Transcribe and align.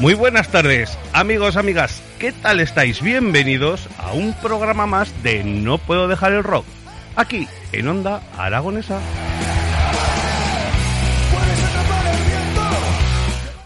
Muy 0.00 0.14
buenas 0.14 0.48
tardes, 0.48 0.96
amigos, 1.12 1.58
amigas. 1.58 2.02
¿Qué 2.18 2.32
tal 2.32 2.60
estáis? 2.60 3.02
Bienvenidos 3.02 3.86
a 3.98 4.14
un 4.14 4.32
programa 4.32 4.86
más 4.86 5.22
de 5.22 5.44
No 5.44 5.76
puedo 5.76 6.08
dejar 6.08 6.32
el 6.32 6.42
rock, 6.42 6.64
aquí 7.16 7.46
en 7.72 7.86
Onda 7.86 8.22
Aragonesa. 8.38 8.98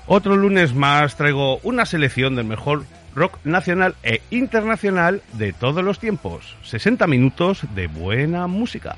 Otro 0.09 0.35
lunes 0.35 0.75
más 0.75 1.15
traigo 1.15 1.59
una 1.59 1.87
selección 1.87 2.35
del 2.35 2.47
mejor 2.47 2.85
rock 3.15 3.39
nacional 3.45 3.95
e 4.03 4.21
internacional 4.31 5.23
de 5.35 5.53
todos 5.53 5.85
los 5.85 6.01
tiempos. 6.01 6.57
60 6.65 7.07
minutos 7.07 7.61
de 7.77 7.87
buena 7.87 8.49
música. 8.49 8.97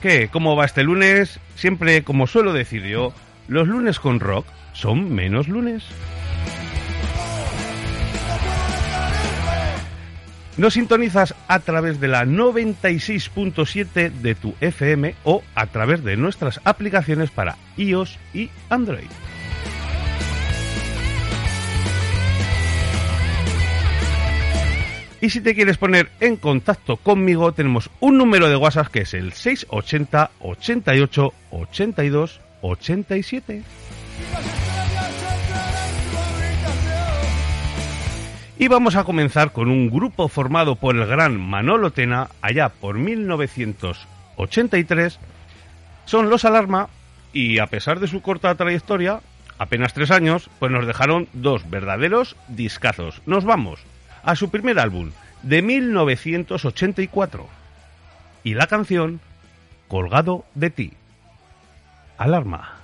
¿Qué? 0.00 0.30
¿Cómo 0.32 0.56
va 0.56 0.64
este 0.64 0.82
lunes? 0.82 1.40
Siempre, 1.56 2.04
como 2.04 2.26
suelo 2.26 2.54
decir 2.54 2.84
yo, 2.84 3.12
los 3.50 3.66
lunes 3.66 3.98
con 3.98 4.20
rock 4.20 4.46
son 4.72 5.12
menos 5.12 5.48
lunes. 5.48 5.84
Nos 10.56 10.74
sintonizas 10.74 11.34
a 11.48 11.58
través 11.58 12.00
de 12.00 12.06
la 12.06 12.24
96.7 12.24 14.12
de 14.12 14.34
tu 14.36 14.54
FM 14.60 15.16
o 15.24 15.42
a 15.56 15.66
través 15.66 16.04
de 16.04 16.16
nuestras 16.16 16.60
aplicaciones 16.64 17.30
para 17.30 17.56
iOS 17.76 18.18
y 18.32 18.50
Android. 18.68 19.10
Y 25.20 25.30
si 25.30 25.40
te 25.40 25.56
quieres 25.56 25.76
poner 25.76 26.08
en 26.20 26.36
contacto 26.36 26.98
conmigo, 26.98 27.52
tenemos 27.52 27.90
un 27.98 28.16
número 28.16 28.48
de 28.48 28.56
WhatsApp 28.56 28.88
que 28.88 29.00
es 29.00 29.12
el 29.12 29.32
680 29.32 30.30
88 30.38 31.32
82 31.50 32.40
87. 32.62 33.62
Y 38.58 38.68
vamos 38.68 38.96
a 38.96 39.04
comenzar 39.04 39.52
con 39.52 39.70
un 39.70 39.88
grupo 39.88 40.28
formado 40.28 40.76
por 40.76 40.94
el 40.94 41.06
gran 41.06 41.40
Manolo 41.40 41.92
Tena 41.92 42.28
allá 42.42 42.68
por 42.68 42.98
1983. 42.98 45.18
Son 46.04 46.28
los 46.28 46.44
Alarma 46.44 46.90
y 47.32 47.58
a 47.58 47.68
pesar 47.68 48.00
de 48.00 48.08
su 48.08 48.20
corta 48.20 48.54
trayectoria, 48.54 49.20
apenas 49.56 49.94
tres 49.94 50.10
años, 50.10 50.50
pues 50.58 50.70
nos 50.70 50.86
dejaron 50.86 51.26
dos 51.32 51.70
verdaderos 51.70 52.36
discazos. 52.48 53.22
Nos 53.24 53.46
vamos 53.46 53.80
a 54.22 54.36
su 54.36 54.50
primer 54.50 54.78
álbum 54.78 55.12
de 55.42 55.62
1984 55.62 57.48
y 58.44 58.54
la 58.54 58.66
canción 58.66 59.20
Colgado 59.88 60.44
de 60.54 60.70
ti. 60.70 60.92
Alarma. 62.20 62.79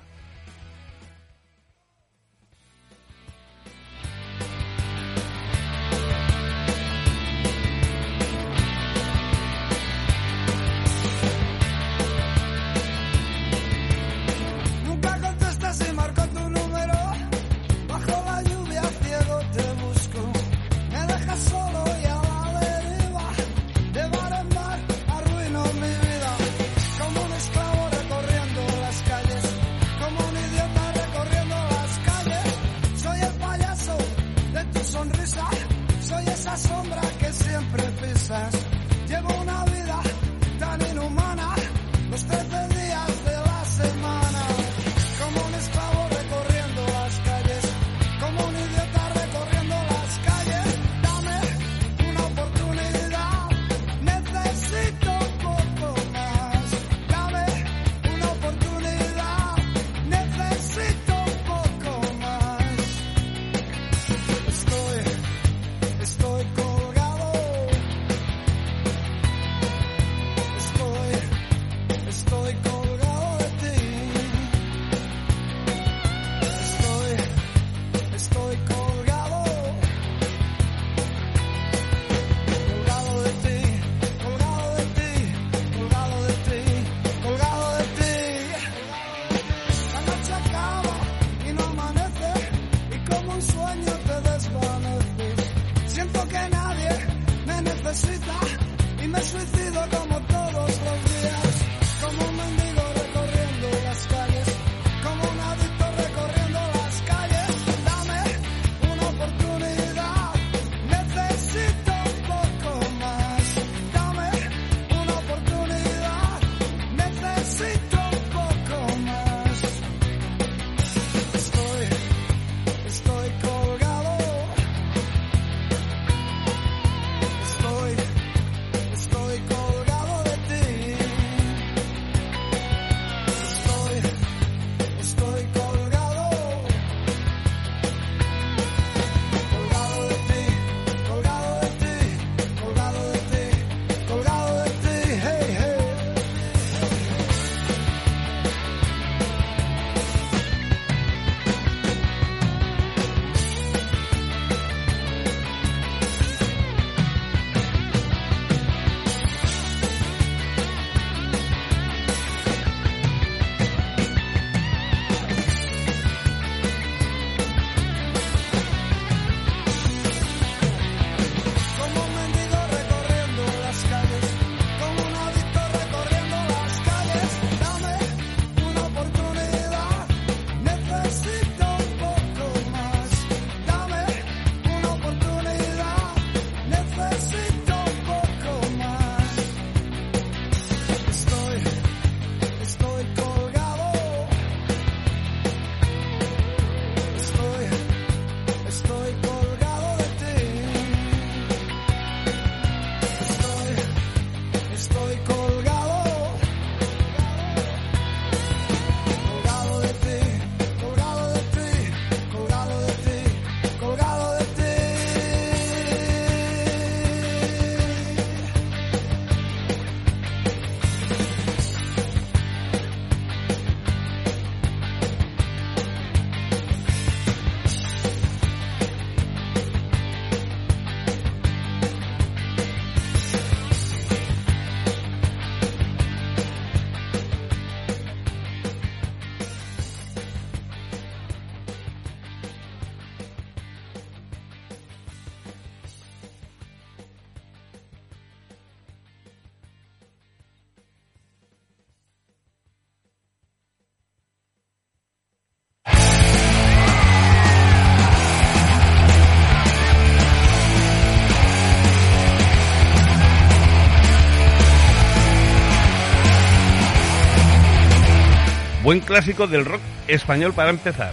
Buen 268.87 269.00
clásico 269.00 269.49
del 269.49 269.65
rock 269.65 269.81
español 270.06 270.53
para 270.53 270.71
empezar. 270.71 271.12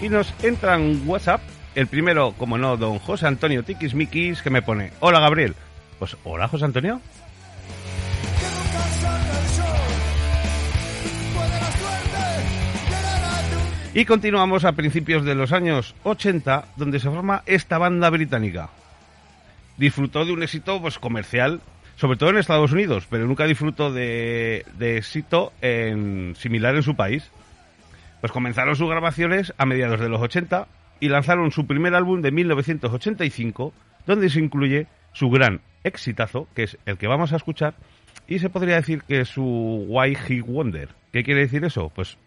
Y 0.00 0.08
nos 0.08 0.32
entra 0.42 0.76
en 0.76 1.02
WhatsApp 1.06 1.42
el 1.74 1.88
primero, 1.88 2.32
como 2.38 2.56
no, 2.56 2.78
don 2.78 2.98
José 3.00 3.26
Antonio 3.26 3.62
Tiquismiquis, 3.62 4.40
que 4.40 4.48
me 4.48 4.62
pone, 4.62 4.92
hola 5.00 5.20
Gabriel. 5.20 5.54
Pues 5.98 6.16
hola 6.24 6.48
José 6.48 6.64
Antonio. 6.64 7.02
Y 13.92 14.06
continuamos 14.06 14.64
a 14.64 14.72
principios 14.72 15.22
de 15.26 15.34
los 15.34 15.52
años 15.52 15.94
80, 16.02 16.64
donde 16.76 16.98
se 16.98 17.10
forma 17.10 17.42
esta 17.44 17.76
banda 17.76 18.08
británica. 18.08 18.70
Disfrutó 19.76 20.24
de 20.24 20.32
un 20.32 20.42
éxito 20.42 20.80
pues, 20.80 20.98
comercial, 20.98 21.60
sobre 21.96 22.18
todo 22.18 22.30
en 22.30 22.38
Estados 22.38 22.72
Unidos, 22.72 23.06
pero 23.10 23.26
nunca 23.26 23.46
disfrutó 23.46 23.92
de, 23.92 24.64
éxito 24.78 25.52
en, 25.60 26.34
similar 26.36 26.76
en 26.76 26.82
su 26.82 26.94
país. 26.94 27.30
Pues 28.20 28.32
comenzaron 28.32 28.76
sus 28.76 28.88
grabaciones 28.88 29.54
a 29.58 29.66
mediados 29.66 30.00
de 30.00 30.08
los 30.08 30.20
80 30.20 30.68
y 31.00 31.08
lanzaron 31.08 31.50
su 31.50 31.66
primer 31.66 31.94
álbum 31.94 32.22
de 32.22 32.30
1985, 32.32 33.72
donde 34.06 34.30
se 34.30 34.40
incluye 34.40 34.86
su 35.12 35.30
gran 35.30 35.60
exitazo, 35.84 36.48
que 36.54 36.64
es 36.64 36.78
el 36.86 36.98
que 36.98 37.06
vamos 37.06 37.32
a 37.32 37.36
escuchar, 37.36 37.74
y 38.28 38.38
se 38.38 38.50
podría 38.50 38.76
decir 38.76 39.02
que 39.02 39.20
es 39.20 39.28
su 39.28 39.86
Why 39.88 40.16
He 40.28 40.40
Wonder. 40.42 40.88
¿Qué 41.12 41.22
quiere 41.22 41.40
decir 41.40 41.64
eso? 41.64 41.90
Pues 41.94 42.18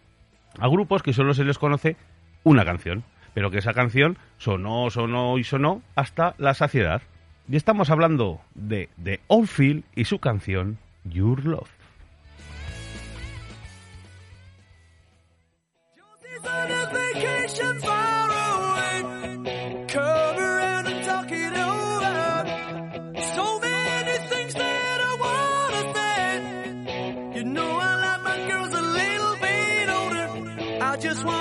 a 0.58 0.68
grupos 0.68 1.02
que 1.02 1.12
solo 1.12 1.34
se 1.34 1.44
les 1.44 1.58
conoce 1.58 1.96
una 2.42 2.64
canción, 2.64 3.04
pero 3.34 3.50
que 3.50 3.58
esa 3.58 3.72
canción 3.72 4.18
sonó, 4.38 4.90
sonó 4.90 5.38
y 5.38 5.44
sonó 5.44 5.82
hasta 5.94 6.34
la 6.38 6.54
saciedad. 6.54 7.02
Y 7.50 7.56
estamos 7.56 7.90
hablando 7.90 8.40
de 8.54 8.88
The 9.02 9.18
Oldfield 9.26 9.82
y 9.96 10.04
su 10.04 10.20
canción 10.20 10.78
Your 11.02 11.44
Love. 11.44 11.80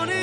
de 0.05 0.18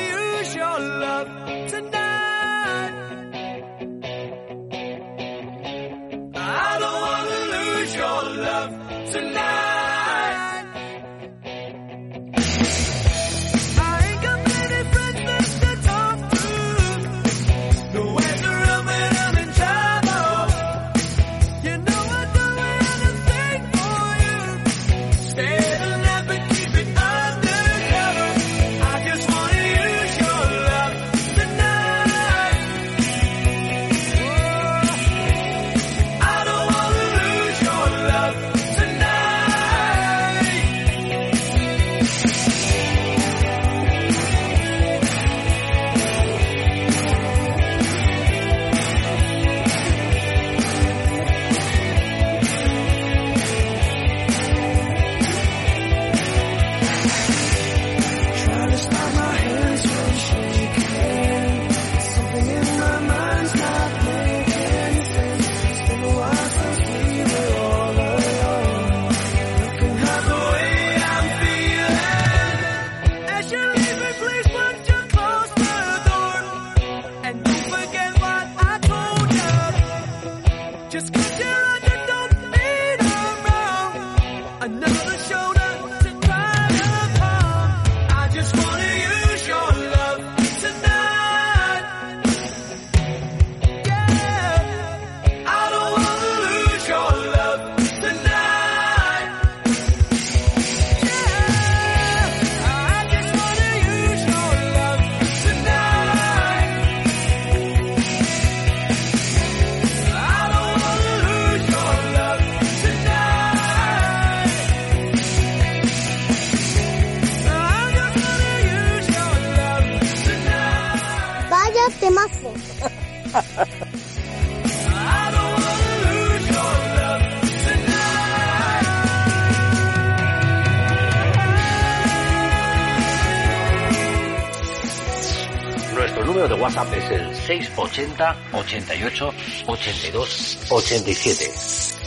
680 137.96 138.36
88 138.52 139.32
82 139.66 140.58
87. 140.70 141.50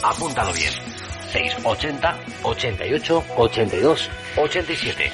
Apúntalo 0.04 0.52
bien. 0.52 0.72
680 1.32 2.16
88 2.44 3.24
82 3.36 4.10
87. 4.36 5.12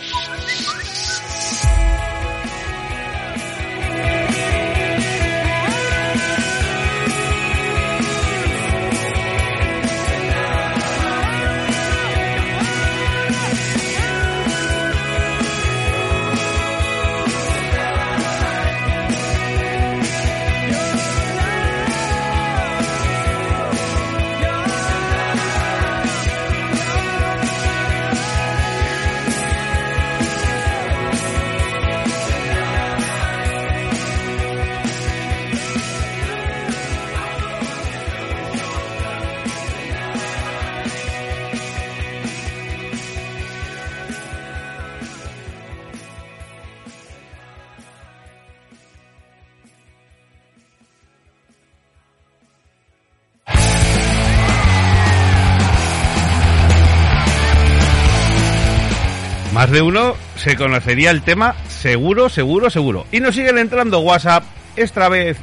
De 59.76 59.82
uno 59.82 60.16
se 60.36 60.56
conocería 60.56 61.10
el 61.10 61.20
tema 61.20 61.54
seguro, 61.68 62.30
seguro, 62.30 62.70
seguro. 62.70 63.04
Y 63.12 63.20
nos 63.20 63.34
siguen 63.34 63.58
entrando 63.58 64.00
WhatsApp, 64.00 64.42
esta 64.74 65.10
vez 65.10 65.36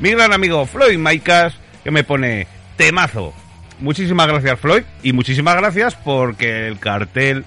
mi 0.00 0.12
gran 0.12 0.32
amigo 0.32 0.64
Floyd 0.64 0.96
Maicas, 0.96 1.52
que 1.84 1.90
me 1.90 2.02
pone 2.02 2.46
temazo. 2.78 3.34
Muchísimas 3.78 4.28
gracias 4.28 4.58
Floyd 4.60 4.84
y 5.02 5.12
muchísimas 5.12 5.56
gracias 5.56 5.94
porque 5.94 6.68
el 6.68 6.78
cartel 6.78 7.44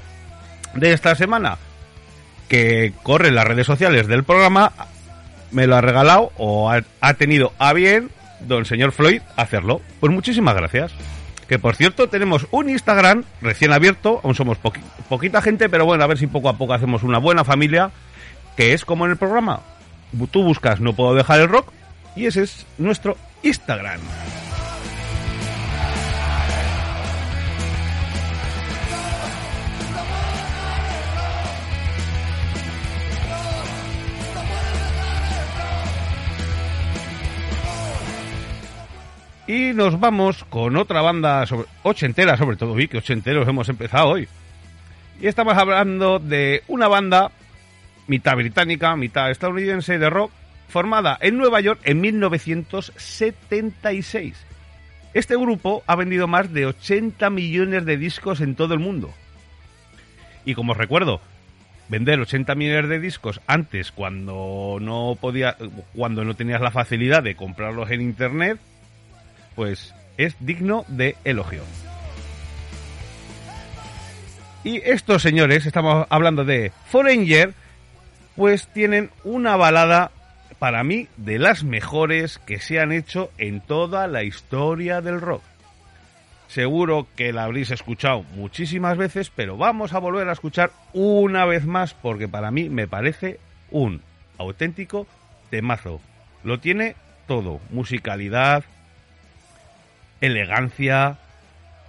de 0.76 0.94
esta 0.94 1.16
semana 1.16 1.58
que 2.48 2.94
corre 3.02 3.30
en 3.30 3.36
las 3.36 3.48
redes 3.48 3.66
sociales 3.66 4.06
del 4.06 4.24
programa, 4.24 4.72
me 5.50 5.66
lo 5.66 5.78
ha 5.78 5.82
regalado 5.82 6.32
o 6.38 6.70
ha, 6.70 6.84
ha 7.02 7.14
tenido 7.16 7.54
a 7.58 7.74
bien 7.74 8.12
don 8.42 8.66
señor 8.66 8.92
Floyd 8.92 9.24
hacerlo. 9.36 9.82
Pues 10.00 10.14
muchísimas 10.14 10.54
gracias. 10.54 10.92
Que 11.50 11.60
por 11.60 11.76
cierto 11.76 12.08
tenemos 12.08 12.46
un 12.52 12.70
Instagram 12.70 13.24
recién 13.42 13.74
abierto, 13.74 14.22
aún 14.24 14.36
somos 14.36 14.58
poqui- 14.62 14.84
poquita 15.10 15.42
gente, 15.42 15.68
pero 15.68 15.84
bueno, 15.86 16.04
a 16.04 16.08
ver 16.08 16.18
si 16.20 16.28
poco 16.28 16.48
a 16.48 16.58
poco 16.58 16.74
hacemos 16.74 17.04
una 17.04 17.18
buena 17.18 17.44
familia, 17.44 17.90
que 18.56 18.74
es 18.74 18.86
como 18.86 19.06
en 19.06 19.12
el 19.12 19.18
programa. 19.18 19.62
Tú 20.32 20.44
buscas 20.44 20.80
No 20.80 20.94
puedo 20.94 21.16
dejar 21.16 21.40
el 21.42 21.50
rock 21.50 21.72
y 22.16 22.28
ese 22.28 22.44
es 22.44 22.66
nuestro 22.78 23.18
Instagram. 23.44 24.00
Y 39.50 39.74
nos 39.74 40.00
vamos 40.00 40.44
con 40.44 40.78
otra 40.78 41.02
banda 41.02 41.44
sobre, 41.48 41.68
ochentera, 41.82 42.38
sobre 42.38 42.56
todo, 42.56 42.76
vi 42.76 42.88
que 42.88 43.00
ochenteros 43.00 43.48
hemos 43.48 43.68
empezado 43.68 44.10
hoy. 44.10 44.28
Y 45.20 45.26
estamos 45.26 45.58
hablando 45.58 46.20
de 46.20 46.62
una 46.68 46.88
banda 46.88 47.32
mitad 48.06 48.36
británica, 48.36 48.96
mitad 48.96 49.32
estadounidense 49.32 49.98
de 49.98 50.08
rock, 50.08 50.32
formada 50.68 51.18
en 51.20 51.40
Nueva 51.40 51.62
York 51.62 51.80
en 51.86 52.00
1976. 52.00 54.36
Este 55.16 55.36
grupo 55.36 55.82
ha 55.88 55.96
vendido 55.96 56.28
más 56.28 56.54
de 56.54 56.68
80 56.68 57.32
millones 57.32 57.86
de 57.86 57.98
discos 57.98 58.42
en 58.42 58.54
todo 58.54 58.76
el 58.76 58.80
mundo. 58.80 59.12
Y 60.46 60.54
como 60.54 60.74
os 60.74 60.78
recuerdo, 60.78 61.22
vender 61.88 62.20
80 62.20 62.54
millones 62.54 62.88
de 62.88 63.00
discos 63.00 63.42
antes 63.48 63.92
cuando 63.92 64.78
no 64.80 65.18
podía 65.20 65.58
cuando 65.96 66.24
no 66.24 66.36
tenías 66.36 66.62
la 66.62 66.70
facilidad 66.70 67.24
de 67.24 67.34
comprarlos 67.34 67.90
en 67.90 68.02
internet, 68.02 68.60
pues 69.60 69.94
es 70.16 70.38
digno 70.40 70.86
de 70.88 71.18
elogio. 71.26 71.64
Y 74.64 74.78
estos 74.78 75.22
señores, 75.22 75.66
estamos 75.66 76.08
hablando 76.10 76.46
de 76.46 76.72
Foreigner, 76.86 77.54
pues 78.38 78.70
tienen 78.70 79.10
una 79.26 79.58
balada 79.58 80.12
para 80.60 80.86
mí 80.86 81.10
de 81.18 81.40
las 81.40 81.66
mejores 81.66 82.38
que 82.38 82.62
se 82.62 82.80
han 82.80 82.94
hecho 82.94 83.32
en 83.38 83.60
toda 83.60 84.08
la 84.08 84.24
historia 84.24 85.02
del 85.02 85.20
rock. 85.20 85.44
Seguro 86.48 87.08
que 87.18 87.34
la 87.34 87.44
habréis 87.44 87.72
escuchado 87.72 88.24
muchísimas 88.36 88.96
veces, 88.98 89.30
pero 89.30 89.58
vamos 89.58 89.92
a 89.92 90.00
volver 90.00 90.30
a 90.30 90.34
escuchar 90.34 90.72
una 90.94 91.44
vez 91.44 91.66
más 91.66 91.94
porque 91.94 92.30
para 92.30 92.50
mí 92.50 92.70
me 92.70 92.88
parece 92.88 93.42
un 93.72 94.02
auténtico 94.38 95.06
temazo. 95.50 96.00
Lo 96.46 96.62
tiene 96.62 96.96
todo, 97.28 97.60
musicalidad, 97.72 98.64
elegancia, 100.22 101.18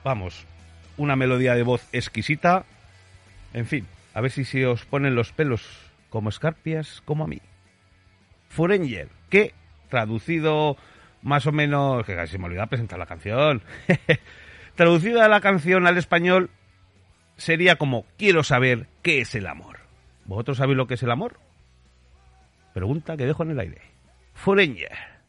vamos, 0.05 0.47
una 0.97 1.17
melodía 1.17 1.55
de 1.55 1.63
voz 1.63 1.87
exquisita, 1.93 2.65
en 3.53 3.67
fin, 3.67 3.87
a 4.15 4.21
ver 4.21 4.31
si 4.31 4.45
se 4.45 4.67
os 4.67 4.85
ponen 4.85 5.15
los 5.15 5.33
pelos 5.33 5.67
como 6.09 6.29
escarpias 6.29 7.03
como 7.05 7.25
a 7.25 7.27
mí. 7.27 7.41
Foreigner, 8.49 9.09
que 9.29 9.55
traducido 9.89 10.77
más 11.23 11.47
o 11.47 11.53
menos, 11.53 12.05
que 12.05 12.15
casi 12.15 12.39
me 12.39 12.47
olvidó 12.47 12.67
presentar 12.67 12.99
la 12.99 13.07
canción, 13.07 13.63
traducida 14.75 15.29
la 15.29 15.41
canción 15.41 15.87
al 15.87 15.99
español 15.99 16.51
sería 17.37 17.77
como 17.77 18.05
quiero 18.17 18.43
saber 18.45 18.87
qué 19.03 19.21
es 19.21 19.35
el 19.35 19.47
amor. 19.47 19.81
¿Vosotros 20.27 20.59
sabéis 20.59 20.77
lo 20.77 20.87
que 20.87 20.95
es 20.95 21.03
el 21.03 21.11
amor? 21.11 21.39
Pregunta 22.75 23.17
que 23.17 23.27
dejo 23.27 23.43
en 23.43 23.51
el 23.51 23.61
aire. 23.61 23.81
Foreigner. 24.35 25.20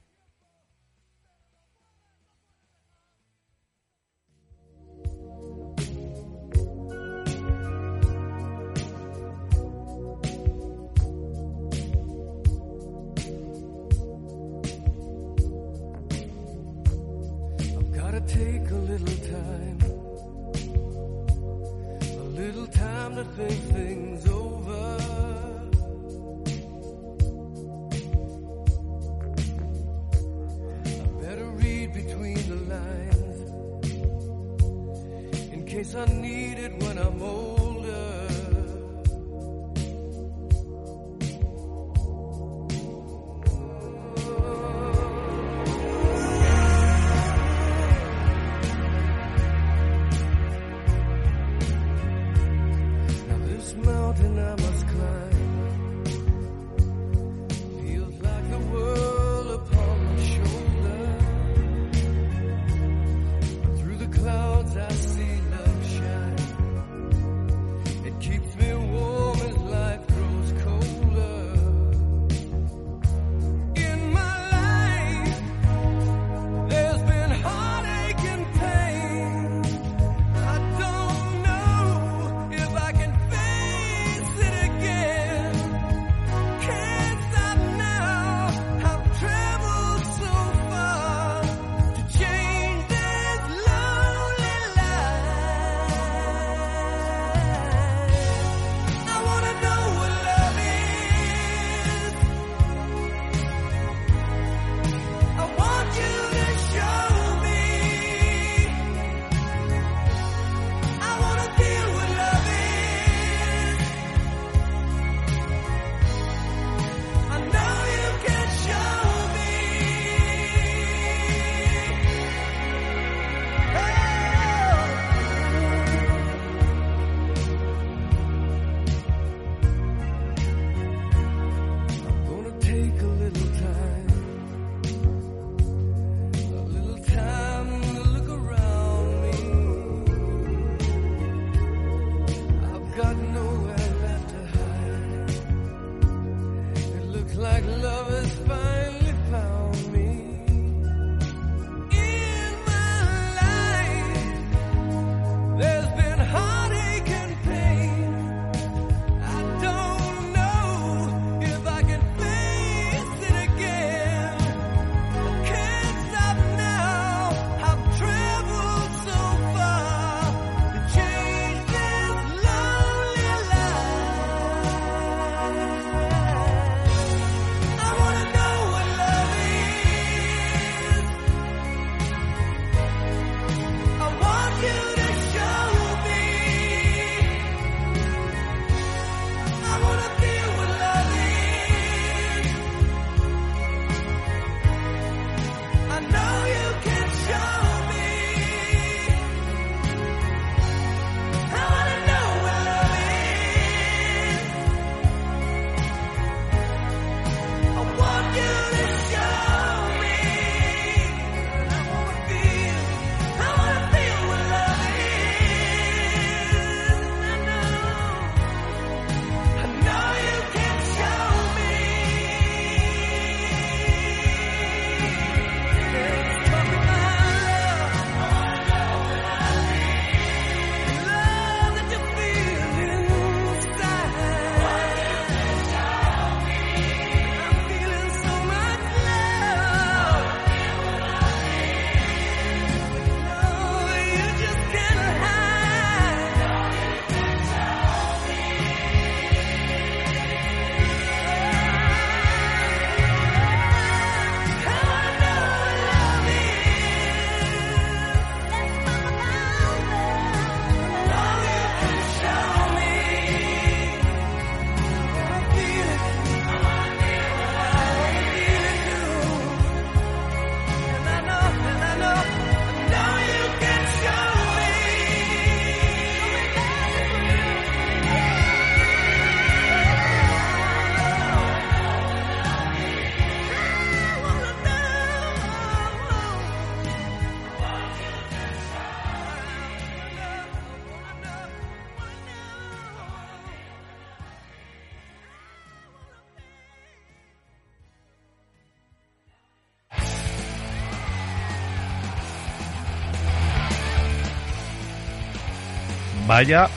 Vaya 306.41 306.69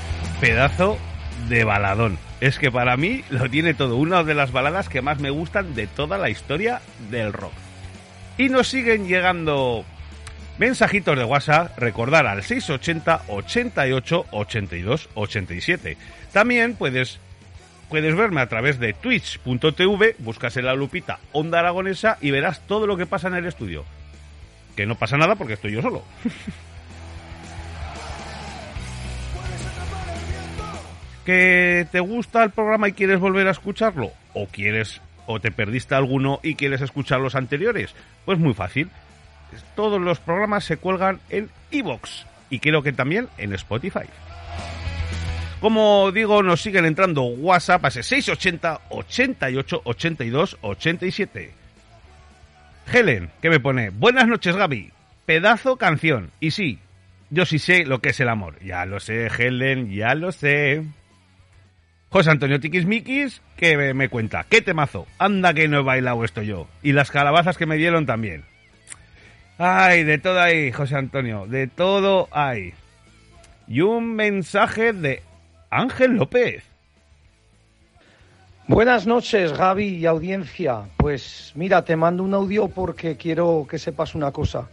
pedazo 0.42 0.98
de 1.48 1.64
baladón. 1.64 2.18
Es 2.42 2.58
que 2.58 2.70
para 2.70 2.98
mí 2.98 3.24
lo 3.30 3.48
tiene 3.48 3.72
todo, 3.72 3.96
una 3.96 4.22
de 4.22 4.34
las 4.34 4.52
baladas 4.52 4.90
que 4.90 5.00
más 5.00 5.20
me 5.20 5.30
gustan 5.30 5.74
de 5.74 5.86
toda 5.86 6.18
la 6.18 6.28
historia 6.28 6.82
del 7.10 7.32
rock. 7.32 7.54
Y 8.36 8.50
nos 8.50 8.68
siguen 8.68 9.08
llegando 9.08 9.86
mensajitos 10.58 11.16
de 11.16 11.24
WhatsApp, 11.24 11.78
recordar 11.78 12.26
al 12.26 12.42
680 12.42 13.22
88 13.26 14.26
82 14.32 15.08
87. 15.14 15.96
También 16.34 16.74
puedes 16.74 17.18
puedes 17.88 18.14
verme 18.14 18.42
a 18.42 18.50
través 18.50 18.78
de 18.78 18.92
twitch.tv, 18.92 20.16
buscas 20.18 20.58
en 20.58 20.66
la 20.66 20.74
lupita 20.74 21.20
Onda 21.32 21.60
Aragonesa 21.60 22.18
y 22.20 22.32
verás 22.32 22.60
todo 22.66 22.86
lo 22.86 22.98
que 22.98 23.06
pasa 23.06 23.28
en 23.28 23.36
el 23.36 23.46
estudio. 23.46 23.86
Que 24.76 24.84
no 24.84 24.96
pasa 24.96 25.16
nada 25.16 25.36
porque 25.36 25.54
estoy 25.54 25.72
yo 25.72 25.80
solo. 25.80 26.02
¿Que 31.24 31.86
te 31.90 32.00
gusta 32.00 32.44
el 32.44 32.50
programa 32.50 32.88
y 32.88 32.92
quieres 32.92 33.18
volver 33.18 33.48
a 33.48 33.52
escucharlo? 33.52 34.12
¿O 34.34 34.46
quieres 34.46 35.00
o 35.26 35.40
te 35.40 35.50
perdiste 35.50 35.94
alguno 35.94 36.38
y 36.42 36.54
quieres 36.54 36.82
escuchar 36.82 37.20
los 37.20 37.34
anteriores? 37.34 37.94
Pues 38.24 38.38
muy 38.38 38.52
fácil. 38.52 38.90
Todos 39.74 40.00
los 40.00 40.18
programas 40.18 40.64
se 40.64 40.76
cuelgan 40.76 41.20
en 41.30 41.48
iVoox 41.70 42.26
y 42.50 42.58
creo 42.58 42.82
que 42.82 42.92
también 42.92 43.28
en 43.38 43.54
Spotify. 43.54 44.06
Como 45.60 46.12
digo, 46.12 46.42
nos 46.42 46.60
siguen 46.60 46.84
entrando 46.84 47.22
WhatsApp 47.22 47.86
a 47.86 47.88
ese 47.88 48.02
680 48.02 48.82
88 48.90 49.80
82 49.84 50.58
87. 50.60 51.52
Helen, 52.92 53.30
que 53.40 53.48
me 53.48 53.60
pone, 53.60 53.88
buenas 53.88 54.28
noches 54.28 54.56
Gaby, 54.56 54.92
pedazo 55.24 55.76
canción. 55.76 56.30
Y 56.38 56.50
sí, 56.50 56.80
yo 57.30 57.46
sí 57.46 57.58
sé 57.58 57.86
lo 57.86 58.00
que 58.00 58.10
es 58.10 58.20
el 58.20 58.28
amor. 58.28 58.62
Ya 58.62 58.84
lo 58.84 59.00
sé, 59.00 59.28
Helen, 59.28 59.90
ya 59.90 60.14
lo 60.14 60.32
sé. 60.32 60.84
José 62.14 62.30
Antonio 62.30 62.60
Tiquismiquis, 62.60 63.42
que 63.56 63.92
me 63.92 64.08
cuenta, 64.08 64.46
qué 64.48 64.60
temazo, 64.60 65.08
anda 65.18 65.52
que 65.52 65.66
no 65.66 65.80
he 65.80 65.82
bailado 65.82 66.22
esto 66.24 66.42
yo. 66.42 66.68
Y 66.80 66.92
las 66.92 67.10
calabazas 67.10 67.58
que 67.58 67.66
me 67.66 67.76
dieron 67.76 68.06
también. 68.06 68.44
Ay, 69.58 70.04
de 70.04 70.18
todo 70.18 70.40
hay, 70.40 70.70
José 70.70 70.94
Antonio, 70.94 71.46
de 71.48 71.66
todo 71.66 72.28
hay. 72.30 72.72
Y 73.66 73.80
un 73.80 74.14
mensaje 74.14 74.92
de 74.92 75.24
Ángel 75.70 76.12
López. 76.12 76.62
Buenas 78.68 79.08
noches, 79.08 79.52
Gaby 79.52 79.96
y 79.96 80.06
audiencia. 80.06 80.82
Pues 80.96 81.50
mira, 81.56 81.84
te 81.84 81.96
mando 81.96 82.22
un 82.22 82.32
audio 82.32 82.68
porque 82.68 83.16
quiero 83.16 83.66
que 83.68 83.80
sepas 83.80 84.14
una 84.14 84.30
cosa. 84.30 84.68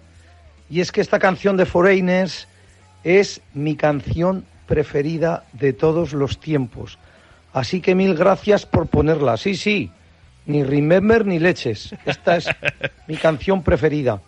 Y 0.70 0.80
es 0.80 0.92
que 0.92 1.02
esta 1.02 1.18
canción 1.18 1.58
de 1.58 1.66
Foreigners 1.66 2.48
es 3.04 3.42
mi 3.56 3.76
canción 3.76 4.46
preferida 4.68 5.44
de 5.54 5.74
todos 5.74 6.14
los 6.14 6.40
tiempos. 6.40 7.00
Así 7.54 7.82
que 7.82 7.96
mil 7.96 8.16
gracias 8.16 8.66
por 8.66 8.88
ponerla. 8.88 9.38
Sí, 9.38 9.56
sí, 9.56 9.92
ni 10.46 10.64
Remember 10.64 11.26
ni 11.26 11.40
leches. 11.40 11.94
Esta 12.06 12.38
es 12.38 12.48
mi 13.08 13.18
canción 13.18 13.64
preferida. 13.64 14.22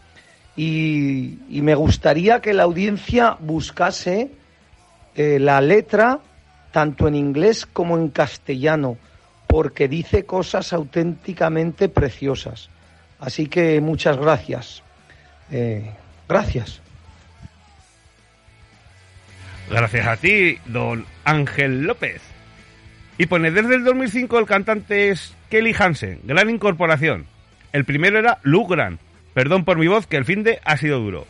Y, 0.55 1.39
y 1.49 1.61
me 1.61 1.75
gustaría 1.75 2.39
que 2.41 2.53
la 2.53 2.63
audiencia 2.63 3.37
buscase 3.39 4.29
eh, 5.15 5.39
la 5.39 5.61
letra 5.61 6.19
tanto 6.71 7.07
en 7.07 7.15
inglés 7.15 7.67
como 7.67 7.97
en 7.97 8.09
castellano, 8.09 8.97
porque 9.47 9.87
dice 9.87 10.25
cosas 10.25 10.73
auténticamente 10.73 11.87
preciosas. 11.87 12.69
Así 13.19 13.45
que 13.45 13.79
muchas 13.79 14.17
gracias. 14.17 14.81
Eh, 15.51 15.91
gracias. 16.27 16.81
Gracias 19.69 20.07
a 20.07 20.17
ti, 20.17 20.57
don 20.65 21.05
Ángel 21.23 21.83
López. 21.83 22.32
Y 23.17 23.27
pone, 23.27 23.51
desde 23.51 23.75
el 23.75 23.83
2005 23.83 24.39
el 24.39 24.45
cantante 24.45 25.09
es 25.09 25.35
Kelly 25.49 25.75
Hansen, 25.77 26.21
gran 26.23 26.49
incorporación. 26.49 27.25
El 27.71 27.85
primero 27.85 28.19
era 28.19 28.39
Luke 28.43 28.75
Grant. 28.75 28.99
Perdón 29.33 29.65
por 29.65 29.77
mi 29.77 29.87
voz, 29.87 30.07
que 30.07 30.17
el 30.17 30.25
fin 30.25 30.43
de 30.43 30.59
ha 30.63 30.77
sido 30.77 30.99
duro. 30.99 31.25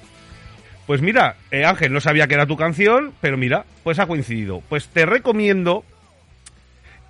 Pues 0.88 1.02
mira, 1.02 1.38
eh, 1.52 1.66
Ángel, 1.66 1.94
no 1.94 2.02
sabía 2.02 2.28
que 2.28 2.34
era 2.34 2.46
tu 2.46 2.58
canción, 2.58 3.14
pero 3.22 3.38
mira, 3.38 3.66
pues 3.84 4.00
ha 4.00 4.08
coincidido. 4.08 4.62
Pues 4.68 4.88
te 4.90 5.06
recomiendo 5.06 5.86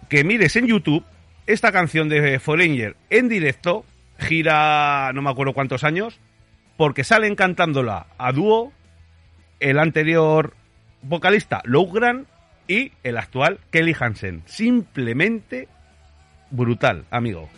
que 0.09 0.23
mires 0.23 0.55
en 0.55 0.67
YouTube 0.67 1.03
esta 1.47 1.71
canción 1.71 2.09
de 2.09 2.39
Foreigner 2.39 2.95
en 3.09 3.29
directo, 3.29 3.86
gira 4.19 5.12
no 5.13 5.21
me 5.21 5.31
acuerdo 5.31 5.53
cuántos 5.53 5.83
años, 5.83 6.19
porque 6.77 7.03
salen 7.03 7.36
cantándola 7.36 8.07
a 8.17 8.31
dúo 8.31 8.71
el 9.59 9.79
anterior 9.79 10.53
vocalista 11.01 11.62
Lou 11.65 11.91
Grant 11.91 12.27
y 12.67 12.91
el 13.04 13.17
actual 13.17 13.60
Kelly 13.71 13.95
Hansen. 13.99 14.43
Simplemente 14.45 15.67
brutal, 16.52 17.06
amigo. 17.12 17.49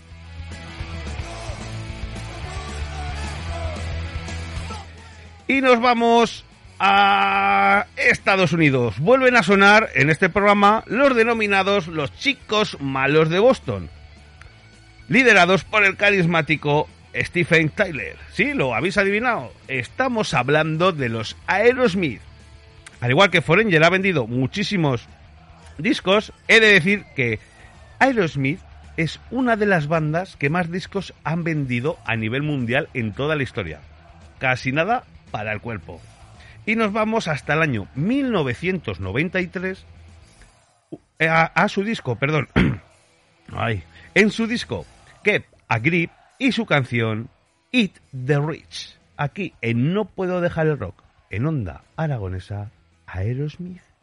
Y 5.48 5.62
nos 5.62 5.80
vamos 5.80 6.44
a 6.80 7.86
Estados 7.98 8.52
Unidos. 8.52 9.00
Vuelven 9.00 9.36
a 9.36 9.44
sonar 9.44 9.90
en 9.94 10.10
este 10.10 10.30
programa 10.30 10.84
los 10.88 11.16
denominados 11.16 11.88
los 11.88 12.14
chicos 12.18 12.78
malos 12.82 13.30
de 13.30 13.40
Boston, 13.40 13.90
liderados 15.08 15.64
por 15.64 15.84
el 15.86 15.96
carismático 15.96 16.90
Stephen 17.16 17.70
Tyler. 17.70 18.18
Sí, 18.34 18.54
lo 18.54 18.74
habéis 18.74 18.98
adivinado. 18.98 19.54
Estamos 19.68 20.34
hablando 20.34 20.92
de 20.92 21.10
los 21.10 21.38
Aerosmith. 21.48 22.22
Al 23.06 23.12
igual 23.12 23.30
que 23.30 23.44
Foreigner 23.44 23.84
ha 23.84 23.92
vendido 23.92 24.26
muchísimos 24.26 25.08
discos, 25.78 26.34
he 26.48 26.60
de 26.60 26.74
decir 26.74 27.06
que 27.16 27.38
Aerosmith 28.00 28.60
es 28.98 29.20
una 29.30 29.56
de 29.56 29.68
las 29.68 29.86
bandas 29.86 30.36
que 30.36 30.50
más 30.50 30.72
discos 30.72 31.14
han 31.24 31.44
vendido 31.44 32.00
a 32.04 32.16
nivel 32.16 32.42
mundial 32.42 32.90
en 32.96 33.14
toda 33.14 33.36
la 33.36 33.44
historia. 33.44 33.80
Casi 34.40 34.72
nada 34.72 35.04
para 35.30 35.54
el 35.54 35.62
cuerpo. 35.62 36.02
Y 36.66 36.76
nos 36.76 36.94
vamos 36.94 37.28
hasta 37.28 37.54
el 37.54 37.62
año 37.62 37.88
1993 37.94 39.86
eh, 41.20 41.28
a, 41.28 41.44
a 41.44 41.70
su 41.70 41.84
disco, 41.84 42.16
perdón. 42.16 42.50
Ay, 43.56 43.84
en 44.16 44.32
su 44.32 44.48
disco 44.48 44.84
Keep 45.24 45.46
a 45.68 45.78
Grip 45.78 46.10
y 46.40 46.54
su 46.54 46.66
canción 46.66 47.30
Eat 47.72 47.92
the 48.26 48.40
Rich. 48.40 48.98
Aquí 49.16 49.54
en 49.62 49.94
No 49.94 50.06
Puedo 50.06 50.42
Dejar 50.42 50.66
el 50.66 50.80
Rock, 50.80 51.04
en 51.30 51.46
Onda 51.46 51.84
Aragonesa, 51.98 52.72
Aerosmith. 53.08 53.95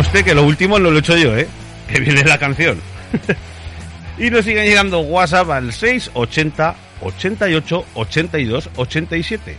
Conste 0.00 0.24
que 0.24 0.34
lo 0.34 0.44
último 0.44 0.78
no 0.78 0.90
lo 0.90 0.96
he 0.96 1.00
hecho 1.00 1.14
yo, 1.14 1.36
¿eh? 1.36 1.46
Que 1.86 2.00
viene 2.00 2.24
la 2.24 2.38
canción. 2.38 2.80
y 4.18 4.30
nos 4.30 4.46
siguen 4.46 4.64
llegando 4.64 5.00
WhatsApp 5.00 5.50
al 5.50 5.74
680 5.74 6.74
88 7.02 7.84
82 7.92 8.70
87. 8.76 9.56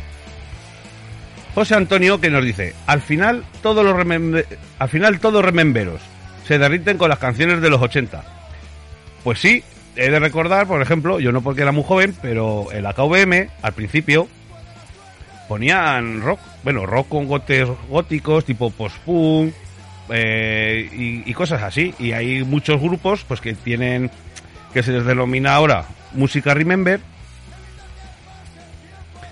José 1.54 1.75
Antonio 1.75 2.19
que 2.19 2.32
nos 2.32 2.43
dice, 2.43 2.73
al 2.88 3.01
final 3.01 3.43
todos 3.62 3.86
los 3.86 3.95
al 4.80 4.89
final 4.89 5.19
todos 5.19 5.45
rememberos 5.45 6.01
se 6.47 6.58
derriten 6.58 6.97
con 6.97 7.10
las 7.10 7.19
canciones 7.19 7.62
de 7.62 7.69
los 7.69 7.80
80. 7.80 8.23
Pues 9.23 9.38
sí, 9.38 9.63
he 9.95 10.10
de 10.10 10.19
recordar, 10.19 10.65
por 10.65 10.82
ejemplo, 10.82 11.19
yo 11.19 11.32
no 11.32 11.41
porque 11.41 11.62
era 11.62 11.71
muy 11.71 11.84
joven, 11.84 12.15
pero 12.19 12.71
en 12.71 12.82
la 12.82 12.95
al 13.62 13.73
principio 13.73 14.27
ponían 15.47 16.19
rock, 16.21 16.39
bueno, 16.63 16.88
rock 16.88 17.10
con 17.10 17.27
gotes 17.27 17.67
góticos, 17.89 18.43
tipo 18.43 18.71
post-punk 18.71 19.54
eh, 20.12 20.89
y, 20.93 21.30
y 21.30 21.34
cosas 21.34 21.62
así. 21.63 21.93
Y 22.00 22.12
hay 22.13 22.43
muchos 22.43 22.80
grupos 22.82 23.24
pues 23.28 23.41
que 23.41 23.54
tienen, 23.54 24.10
que 24.74 24.84
se 24.84 24.91
les 24.91 25.06
denomina 25.06 25.54
ahora 25.56 25.86
música 26.13 26.54
remember, 26.54 27.00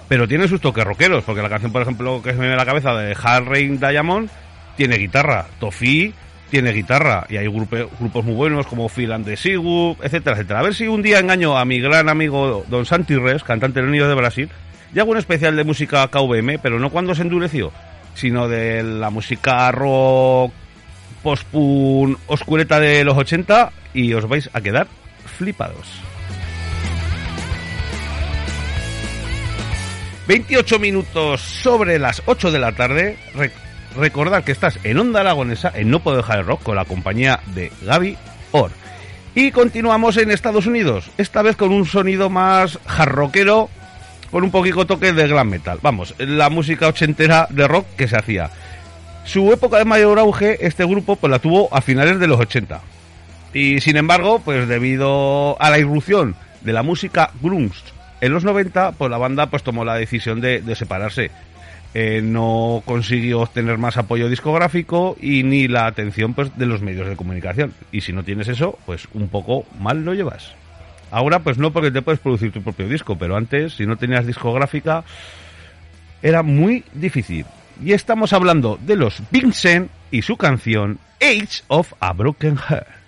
pero 0.07 0.27
tienen 0.27 0.47
sus 0.47 0.61
toques 0.61 0.83
rockeros, 0.83 1.23
porque 1.23 1.41
la 1.41 1.49
canción, 1.49 1.71
por 1.71 1.81
ejemplo, 1.81 2.21
que 2.23 2.29
se 2.31 2.35
me 2.35 2.41
viene 2.41 2.55
a 2.55 2.57
la 2.57 2.65
cabeza 2.65 2.93
de 2.95 3.15
Hard 3.21 3.45
Rain 3.47 3.79
Diamond 3.79 4.29
tiene 4.75 4.95
guitarra, 4.97 5.45
Tofi 5.59 6.13
tiene 6.49 6.71
guitarra, 6.71 7.27
y 7.29 7.37
hay 7.37 7.45
grupe- 7.47 7.87
grupos 7.99 8.25
muy 8.25 8.33
buenos 8.33 8.65
como 8.65 8.89
Phil 8.89 9.11
and 9.11 9.23
the 9.25 9.37
Sigu, 9.37 9.95
etcétera, 10.01 10.35
etcétera. 10.35 10.61
A 10.61 10.63
ver 10.63 10.73
si 10.73 10.87
un 10.87 11.03
día 11.03 11.19
engaño 11.19 11.55
a 11.57 11.63
mi 11.65 11.79
gran 11.79 12.09
amigo 12.09 12.65
Don 12.69 12.85
Santi 12.87 13.15
Res, 13.17 13.43
cantante 13.43 13.81
del 13.81 13.91
Nido 13.91 14.09
de 14.09 14.15
Brasil, 14.15 14.49
y 14.95 14.99
hago 14.99 15.11
un 15.11 15.17
especial 15.17 15.55
de 15.55 15.63
música 15.63 16.07
KVM, 16.07 16.57
pero 16.59 16.79
no 16.79 16.89
cuando 16.89 17.13
se 17.13 17.21
endureció, 17.21 17.71
sino 18.15 18.47
de 18.47 18.81
la 18.81 19.11
música 19.11 19.71
rock, 19.71 20.51
post-punk, 21.23 22.17
oscureta 22.27 22.79
de 22.79 23.03
los 23.03 23.17
80, 23.17 23.71
y 23.93 24.13
os 24.13 24.27
vais 24.27 24.49
a 24.53 24.61
quedar 24.61 24.87
flipados. 25.37 25.87
28 30.27 30.79
minutos 30.79 31.41
sobre 31.41 31.97
las 31.97 32.21
8 32.25 32.51
de 32.51 32.59
la 32.59 32.71
tarde. 32.73 33.17
Re- 33.35 33.51
recordad 33.97 34.43
que 34.43 34.51
estás 34.51 34.77
en 34.83 34.99
Onda 34.99 35.21
Aragonesa, 35.21 35.71
en 35.73 35.89
No 35.89 36.01
Puedo 36.01 36.17
Dejar 36.17 36.39
el 36.39 36.45
Rock, 36.45 36.61
con 36.63 36.75
la 36.75 36.85
compañía 36.85 37.39
de 37.55 37.71
Gaby 37.81 38.15
Or. 38.51 38.71
Y 39.33 39.51
continuamos 39.51 40.17
en 40.17 40.31
Estados 40.31 40.65
Unidos, 40.67 41.09
esta 41.17 41.41
vez 41.41 41.55
con 41.55 41.71
un 41.71 41.85
sonido 41.85 42.29
más 42.29 42.77
jarroquero, 42.85 43.69
con 44.31 44.43
un 44.43 44.51
poquito 44.51 44.85
toque 44.85 45.13
de 45.13 45.27
glam 45.27 45.49
metal. 45.49 45.79
Vamos, 45.81 46.13
la 46.19 46.49
música 46.49 46.87
ochentera 46.87 47.47
de 47.49 47.67
rock 47.67 47.85
que 47.97 48.07
se 48.07 48.17
hacía. 48.17 48.49
Su 49.29 49.53
época 49.53 49.77
de 49.77 49.85
mayor 49.85 50.17
auge, 50.17 50.65
este 50.65 50.83
grupo, 50.83 51.15
pues 51.15 51.29
la 51.29 51.37
tuvo 51.37 51.71
a 51.71 51.81
finales 51.81 52.19
de 52.19 52.25
los 52.25 52.39
80. 52.39 52.81
Y 53.53 53.79
sin 53.79 53.95
embargo, 53.95 54.41
pues 54.43 54.67
debido 54.67 55.55
a 55.61 55.69
la 55.69 55.77
irrupción 55.77 56.35
de 56.61 56.73
la 56.73 56.81
música 56.81 57.29
grunge 57.39 57.79
en 58.21 58.33
los 58.33 58.43
90, 58.43 58.93
pues 58.93 59.11
la 59.11 59.19
banda 59.19 59.45
pues 59.45 59.61
tomó 59.61 59.85
la 59.85 59.93
decisión 59.93 60.41
de, 60.41 60.63
separarse. 60.75 61.29
Eh, 61.93 62.21
no 62.23 62.81
consiguió 62.85 63.41
obtener 63.41 63.77
más 63.77 63.97
apoyo 63.97 64.29
discográfico 64.29 65.15
y 65.21 65.43
ni 65.43 65.67
la 65.67 65.85
atención 65.85 66.33
pues 66.33 66.57
de 66.57 66.65
los 66.65 66.81
medios 66.81 67.07
de 67.07 67.15
comunicación. 67.15 67.75
Y 67.91 68.01
si 68.01 68.13
no 68.13 68.23
tienes 68.23 68.47
eso, 68.47 68.79
pues 68.87 69.07
un 69.13 69.27
poco 69.27 69.63
mal 69.79 70.03
lo 70.05 70.15
llevas. 70.15 70.55
Ahora 71.11 71.37
pues 71.37 71.59
no 71.59 71.71
porque 71.71 71.91
te 71.91 72.01
puedes 72.01 72.19
producir 72.19 72.51
tu 72.51 72.63
propio 72.63 72.89
disco, 72.89 73.15
pero 73.15 73.35
antes 73.35 73.73
si 73.73 73.85
no 73.85 73.95
tenías 73.95 74.25
discográfica 74.25 75.03
era 76.23 76.41
muy 76.41 76.83
difícil. 76.95 77.45
Y 77.81 77.93
estamos 77.93 78.33
hablando 78.33 78.77
de 78.81 78.95
los 78.95 79.21
Vincent 79.31 79.89
y 80.11 80.21
su 80.21 80.35
canción 80.35 80.99
Age 81.21 81.63
of 81.67 81.93
a 81.99 82.13
Broken 82.13 82.57
Heart. 82.57 82.98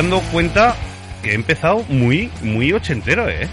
Dando 0.00 0.22
cuenta 0.32 0.74
que 1.22 1.32
he 1.32 1.34
empezado 1.34 1.82
muy, 1.90 2.30
muy 2.42 2.72
ochentero, 2.72 3.28
¿eh? 3.28 3.46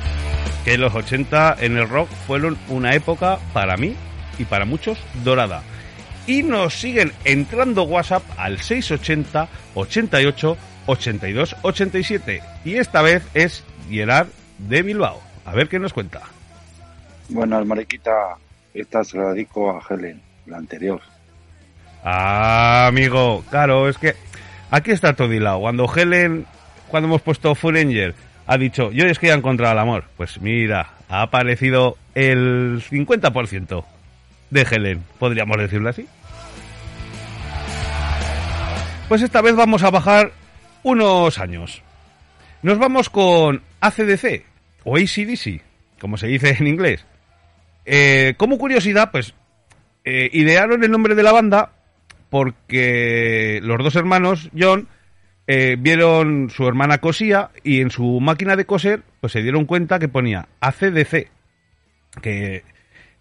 Que 0.64 0.78
los 0.78 0.96
80 0.96 1.58
en 1.60 1.76
el 1.76 1.90
rock 1.90 2.08
fueron 2.26 2.58
una 2.70 2.96
época 2.96 3.38
para 3.52 3.76
mí 3.76 3.98
y 4.40 4.46
para 4.46 4.64
muchos 4.64 4.98
dorada. 5.26 5.62
Y 6.26 6.44
nos 6.44 6.74
siguen 6.74 7.12
entrando 7.26 7.84
WhatsApp 7.84 8.24
al 8.38 8.62
680 8.62 9.50
88 9.76 10.58
82 10.86 11.56
87. 11.64 12.42
Y 12.64 12.76
esta 12.76 13.02
vez 13.02 13.24
es 13.34 13.66
Gerard 13.90 14.30
de 14.58 14.84
Bilbao. 14.84 15.22
A 15.44 15.52
ver 15.52 15.68
qué 15.68 15.80
nos 15.80 15.92
cuenta. 15.92 16.22
Bueno, 17.28 17.66
Mariquita, 17.66 18.38
esta 18.74 19.04
se 19.04 19.18
la 19.18 19.34
dedico 19.34 19.70
a 19.72 19.84
Helen, 19.90 20.22
la 20.46 20.56
anterior. 20.56 21.02
Ah, 22.06 22.88
amigo, 22.88 23.44
claro, 23.50 23.90
es 23.90 23.98
que 23.98 24.16
aquí 24.72 24.92
está 24.92 25.14
todo 25.14 25.34
hilado. 25.34 25.60
Cuando 25.60 25.92
Helen, 25.94 26.46
cuando 26.88 27.08
hemos 27.08 27.22
puesto 27.22 27.56
Full 27.56 27.78
Angel, 27.78 28.16
ha 28.46 28.58
dicho, 28.58 28.92
yo 28.92 29.06
es 29.06 29.20
que 29.20 29.28
he 29.28 29.34
encontrado 29.34 29.74
el 29.74 29.80
amor. 29.80 30.06
Pues 30.16 30.40
mira, 30.42 30.92
ha 31.10 31.22
aparecido 31.22 31.98
el 32.16 32.82
50% 32.82 33.86
de 34.50 34.62
Helen, 34.62 35.04
podríamos 35.20 35.58
decirlo 35.58 35.90
así. 35.90 36.08
Pues 39.08 39.22
esta 39.22 39.42
vez 39.42 39.56
vamos 39.56 39.84
a 39.84 39.90
bajar 39.90 40.32
unos 40.84 41.40
años. 41.40 41.82
Nos 42.62 42.78
vamos 42.78 43.10
con 43.10 43.62
ACDC 43.80 44.44
o 44.84 44.98
ACDC, 44.98 45.62
como 46.00 46.18
se 46.18 46.28
dice 46.28 46.56
en 46.60 46.68
inglés. 46.68 47.06
Eh, 47.86 48.34
como 48.38 48.58
curiosidad, 48.58 49.12
pues 49.12 49.34
eh, 50.04 50.30
idearon 50.34 50.84
el 50.84 50.92
nombre 50.92 51.16
de 51.16 51.24
la 51.24 51.32
banda 51.32 51.72
porque 52.30 53.60
los 53.64 53.78
dos 53.84 53.96
hermanos, 53.96 54.50
John, 54.58 54.88
eh, 55.50 55.78
vieron 55.80 56.50
su 56.50 56.68
hermana 56.68 56.98
cosía 56.98 57.52
y 57.64 57.80
en 57.80 57.90
su 57.90 58.20
máquina 58.20 58.58
de 58.58 58.66
coser 58.66 59.04
pues 59.22 59.32
se 59.32 59.42
dieron 59.42 59.66
cuenta 59.66 59.98
que 59.98 60.10
ponía 60.10 60.50
ACDC, 60.60 61.30
que, 62.22 62.64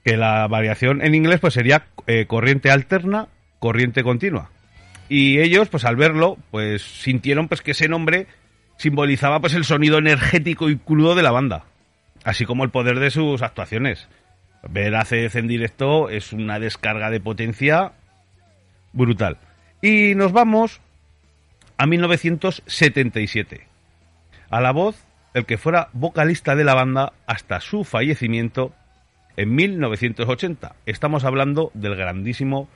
que 0.04 0.16
la 0.16 0.48
variación 0.48 1.02
en 1.02 1.14
inglés 1.14 1.38
pues 1.38 1.54
sería 1.54 1.86
eh, 2.08 2.26
corriente 2.26 2.70
alterna, 2.70 3.28
corriente 3.60 4.02
continua. 4.02 4.50
Y 5.08 5.38
ellos 5.38 5.68
pues 5.68 5.84
al 5.84 5.94
verlo 5.94 6.36
pues 6.50 6.82
sintieron 6.82 7.46
pues 7.46 7.62
que 7.62 7.70
ese 7.70 7.88
nombre 7.88 8.26
simbolizaba 8.76 9.40
pues 9.40 9.54
el 9.54 9.64
sonido 9.64 9.98
energético 9.98 10.68
y 10.68 10.78
crudo 10.78 11.14
de 11.14 11.22
la 11.22 11.30
banda, 11.30 11.64
así 12.24 12.44
como 12.44 12.64
el 12.64 12.70
poder 12.70 12.98
de 12.98 13.10
sus 13.10 13.42
actuaciones. 13.42 14.08
Ver 14.68 14.96
ACDC 14.96 15.36
en 15.36 15.46
directo 15.46 16.10
es 16.10 16.32
una 16.32 16.58
descarga 16.58 17.08
de 17.10 17.20
potencia 17.20 17.92
brutal. 18.96 19.38
Y 19.82 20.14
nos 20.16 20.32
vamos 20.32 20.80
a 21.76 21.86
1977. 21.86 23.66
A 24.50 24.60
la 24.60 24.72
voz, 24.72 25.04
el 25.34 25.44
que 25.44 25.58
fuera 25.58 25.90
vocalista 25.92 26.56
de 26.56 26.64
la 26.64 26.74
banda 26.74 27.12
hasta 27.26 27.60
su 27.60 27.84
fallecimiento 27.84 28.72
en 29.36 29.54
1980. 29.54 30.74
Estamos 30.86 31.24
hablando 31.24 31.70
del 31.74 31.94
grandísimo 31.94 32.68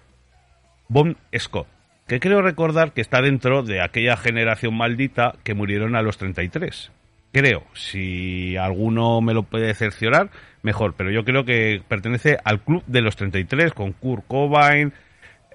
Bon 0.89 1.17
Scott, 1.37 1.67
que 2.07 2.21
creo 2.21 2.43
recordar 2.43 2.93
que 2.93 3.01
está 3.01 3.23
dentro 3.23 3.63
de 3.63 3.81
aquella 3.81 4.17
generación 4.17 4.77
maldita 4.77 5.37
que 5.43 5.55
murieron 5.55 5.97
a 5.97 6.03
los 6.03 6.19
33. 6.19 6.91
Creo, 7.33 7.63
si 7.75 8.57
alguno 8.57 9.21
me 9.21 9.35
lo 9.35 9.45
puede 9.45 9.73
cerciorar, 9.75 10.31
mejor, 10.63 10.95
pero 10.95 11.11
yo 11.11 11.25
creo 11.25 11.45
que 11.45 11.81
pertenece 11.87 12.39
al 12.45 12.61
club 12.61 12.83
de 12.87 13.03
los 13.03 13.15
33 13.17 13.73
con 13.73 13.93
Kurt 13.93 14.27
Cobain, 14.27 14.93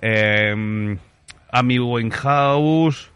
eh, 0.01 0.97
Amy 1.51 1.79
Winehouse, 1.79 3.11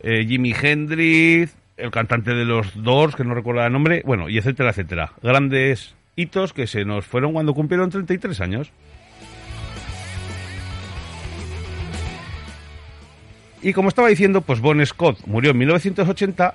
eh, 0.00 0.26
Jimi 0.26 0.54
Hendrix, 0.60 1.56
el 1.76 1.90
cantante 1.90 2.34
de 2.34 2.44
los 2.44 2.82
Doors, 2.82 3.16
que 3.16 3.24
no 3.24 3.34
recuerdo 3.34 3.64
el 3.64 3.72
nombre, 3.72 4.02
bueno, 4.04 4.28
y 4.28 4.38
etcétera, 4.38 4.70
etcétera. 4.70 5.12
Grandes 5.22 5.94
hitos 6.16 6.52
que 6.52 6.66
se 6.66 6.84
nos 6.84 7.06
fueron 7.06 7.32
cuando 7.32 7.54
cumplieron 7.54 7.90
33 7.90 8.40
años. 8.40 8.72
Y 13.62 13.72
como 13.72 13.88
estaba 13.88 14.08
diciendo, 14.08 14.40
pues 14.40 14.60
Bon 14.60 14.84
Scott 14.84 15.18
murió 15.26 15.52
en 15.52 15.58
1980 15.58 16.54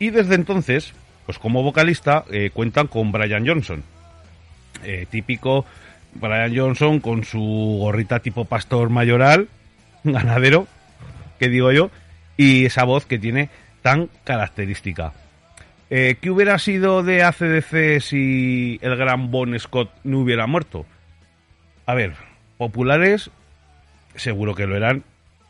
y 0.00 0.10
desde 0.10 0.34
entonces, 0.34 0.92
pues 1.24 1.38
como 1.38 1.62
vocalista, 1.62 2.24
eh, 2.30 2.50
cuentan 2.52 2.88
con 2.88 3.12
Brian 3.12 3.46
Johnson. 3.46 3.84
Eh, 4.82 5.06
típico 5.08 5.66
Brian 6.14 6.56
Johnson 6.56 7.00
con 7.00 7.24
su 7.24 7.76
gorrita 7.80 8.20
tipo 8.20 8.44
pastor 8.44 8.90
mayoral, 8.90 9.48
ganadero, 10.04 10.66
que 11.38 11.48
digo 11.48 11.72
yo, 11.72 11.90
y 12.36 12.66
esa 12.66 12.84
voz 12.84 13.06
que 13.06 13.18
tiene 13.18 13.48
tan 13.82 14.08
característica. 14.24 15.12
Eh, 15.88 16.16
¿Qué 16.20 16.30
hubiera 16.30 16.58
sido 16.58 17.02
de 17.02 17.24
ACDC 17.24 18.00
si 18.00 18.78
el 18.82 18.96
gran 18.96 19.30
Bon 19.30 19.58
Scott 19.58 19.90
no 20.04 20.20
hubiera 20.20 20.46
muerto? 20.46 20.86
A 21.86 21.94
ver, 21.94 22.14
populares 22.58 23.30
seguro 24.14 24.54
que 24.54 24.66
lo 24.66 24.76
eran, 24.76 25.04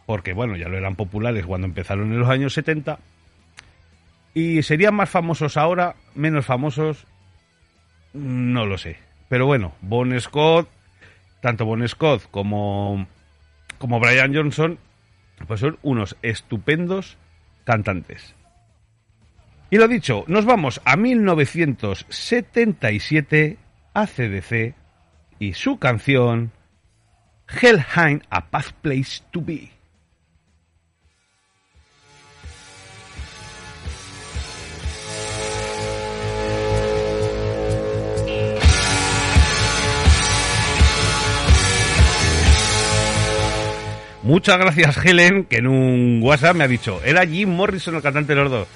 porque 0.06 0.32
bueno, 0.32 0.56
ya 0.56 0.68
lo 0.68 0.76
eran 0.76 0.96
populares 0.96 1.46
cuando 1.46 1.66
empezaron 1.66 2.12
en 2.12 2.20
los 2.20 2.28
años 2.28 2.54
70. 2.54 2.98
Y 4.34 4.62
serían 4.62 4.94
más 4.94 5.10
famosos 5.10 5.56
ahora, 5.56 5.96
menos 6.14 6.46
famosos, 6.46 7.06
no 8.12 8.66
lo 8.66 8.78
sé. 8.78 8.96
Pero 9.30 9.46
bueno, 9.46 9.72
Bon 9.80 10.20
Scott, 10.20 10.68
tanto 11.40 11.64
Bon 11.64 11.88
Scott 11.88 12.28
como, 12.32 13.06
como 13.78 14.00
Brian 14.00 14.34
Johnson, 14.34 14.80
pues 15.46 15.60
son 15.60 15.78
unos 15.82 16.16
estupendos 16.20 17.16
cantantes. 17.62 18.34
Y 19.70 19.76
lo 19.76 19.86
dicho, 19.86 20.24
nos 20.26 20.46
vamos 20.46 20.80
a 20.84 20.96
1977 20.96 23.56
a 23.94 24.08
CDC 24.08 24.74
y 25.38 25.54
su 25.54 25.78
canción 25.78 26.50
Hellheim, 27.46 28.22
a 28.30 28.50
Path 28.50 28.72
Place 28.82 29.22
to 29.30 29.42
Be. 29.42 29.70
Muchas 44.22 44.58
gracias, 44.58 45.04
Helen, 45.04 45.44
que 45.44 45.56
en 45.56 45.66
un 45.66 46.20
WhatsApp 46.22 46.56
me 46.56 46.64
ha 46.64 46.68
dicho, 46.68 47.00
era 47.04 47.26
Jim 47.26 47.48
Morrison 47.48 47.94
el 47.94 48.02
cantante 48.02 48.34
de 48.34 48.40
los 48.40 48.50
dos. 48.50 48.68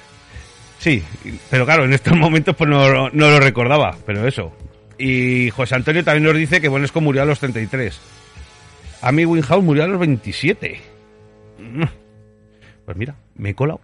Sí, 0.79 1.03
pero 1.49 1.65
claro, 1.65 1.85
en 1.85 1.93
estos 1.93 2.15
momentos 2.17 2.55
pues 2.55 2.69
no, 2.69 3.09
no 3.09 3.29
lo 3.29 3.39
recordaba, 3.39 3.95
pero 4.05 4.27
eso. 4.27 4.51
Y 4.97 5.49
José 5.51 5.75
Antonio 5.75 6.03
también 6.03 6.23
nos 6.23 6.35
dice 6.35 6.61
que 6.61 6.69
Bonesco 6.69 7.01
murió 7.01 7.21
a 7.21 7.25
los 7.25 7.39
33. 7.39 7.99
Amy 9.01 9.25
Winhouse 9.25 9.63
murió 9.63 9.83
a 9.83 9.87
los 9.87 9.99
27. 9.99 10.79
Mm. 11.59 11.83
Pues 12.85 12.97
mira, 12.97 13.15
me 13.35 13.49
he 13.49 13.55
colado. 13.55 13.81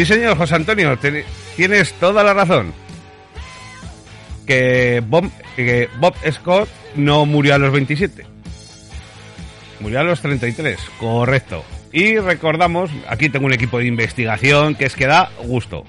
Sí, 0.00 0.06
señor 0.14 0.38
José 0.38 0.54
Antonio, 0.54 0.98
tienes 1.56 1.92
toda 2.00 2.24
la 2.24 2.32
razón. 2.32 2.72
Que 4.46 5.02
Bob, 5.06 5.30
Scott 6.32 6.70
no 6.96 7.26
murió 7.26 7.54
a 7.54 7.58
los 7.58 7.70
27. 7.70 8.24
Murió 9.80 10.00
a 10.00 10.04
los 10.04 10.22
33, 10.22 10.78
correcto. 10.98 11.62
Y 11.92 12.16
recordamos, 12.18 12.90
aquí 13.08 13.28
tengo 13.28 13.44
un 13.44 13.52
equipo 13.52 13.78
de 13.78 13.88
investigación 13.88 14.74
que 14.74 14.86
es 14.86 14.94
que 14.94 15.06
da 15.06 15.30
gusto. 15.44 15.84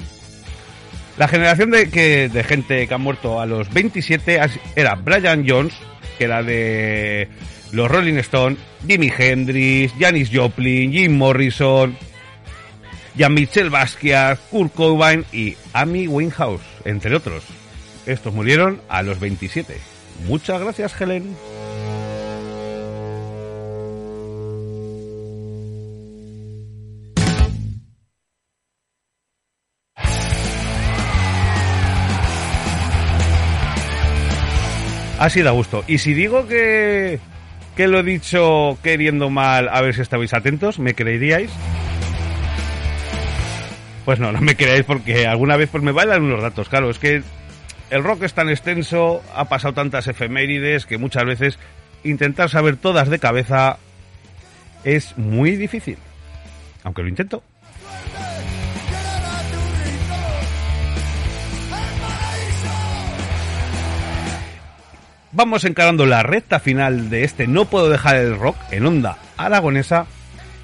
La 1.18 1.30
generación 1.30 1.72
de, 1.72 1.90
que, 1.90 2.28
de 2.28 2.44
gente 2.44 2.86
que 2.88 2.94
ha 2.94 2.98
muerto 2.98 3.40
a 3.40 3.46
los 3.46 3.72
27 3.72 4.42
as- 4.42 4.60
era 4.76 4.96
Brian 4.96 5.46
Jones, 5.48 5.74
que 6.18 6.26
era 6.26 6.44
de 6.44 7.30
los 7.72 7.90
Rolling 7.90 8.16
Stones, 8.18 8.60
Jimi 8.86 9.10
Hendrix, 9.18 9.94
Janis 9.98 10.30
Joplin, 10.34 10.92
Jim 10.92 11.16
Morrison, 11.16 11.96
Jean-Michel 13.16 13.70
Basquiat, 13.70 14.40
Kurt 14.50 14.74
Cobain 14.74 15.26
y 15.32 15.56
Amy 15.74 16.08
Winehouse, 16.08 16.62
entre 16.86 17.16
otros. 17.16 17.44
Estos 18.06 18.34
murieron 18.34 18.82
a 18.90 19.04
los 19.04 19.20
27. 19.20 19.78
Muchas 20.28 20.62
gracias, 20.62 21.00
Helen. 21.00 21.36
Así 35.22 35.44
da 35.44 35.52
gusto. 35.52 35.84
Y 35.88 36.00
si 36.00 36.16
digo 36.16 36.48
que, 36.48 37.20
que 37.76 37.88
lo 37.88 38.00
he 38.00 38.04
dicho 38.04 38.80
queriendo 38.82 39.30
mal, 39.30 39.70
a 39.70 39.80
ver 39.82 39.94
si 39.94 40.02
estabais 40.02 40.34
atentos, 40.34 40.80
¿me 40.80 40.96
creeríais? 40.96 41.52
Pues 44.06 44.20
no, 44.20 44.32
no 44.32 44.42
me 44.42 44.56
creáis 44.56 44.84
porque 44.84 45.28
alguna 45.28 45.58
vez 45.58 45.70
pues 45.70 45.84
me 45.84 45.92
bailan 45.92 46.24
unos 46.24 46.42
datos. 46.42 46.70
Claro, 46.70 46.90
es 46.90 47.00
que 47.00 47.24
el 47.90 48.04
rock 48.04 48.24
es 48.24 48.34
tan 48.34 48.50
extenso, 48.50 49.22
ha 49.36 49.46
pasado 49.46 49.74
tantas 49.74 50.08
efemérides 50.08 50.86
que 50.86 50.98
muchas 50.98 51.26
veces 51.26 51.60
intentar 52.04 52.50
saber 52.50 52.78
todas 52.78 53.10
de 53.10 53.20
cabeza 53.20 53.78
es 54.84 55.18
muy 55.18 55.56
difícil. 55.56 55.98
Aunque 56.84 57.04
lo 57.04 57.10
intento. 57.10 57.44
Vamos 65.34 65.64
encarando 65.64 66.06
la 66.06 66.24
recta 66.24 66.60
final 66.60 67.10
de 67.10 67.24
este 67.24 67.48
No 67.48 67.64
puedo 67.66 67.90
dejar 67.90 68.18
el 68.18 68.38
rock 68.38 68.58
en 68.72 68.86
onda 68.86 69.18
aragonesa 69.38 70.06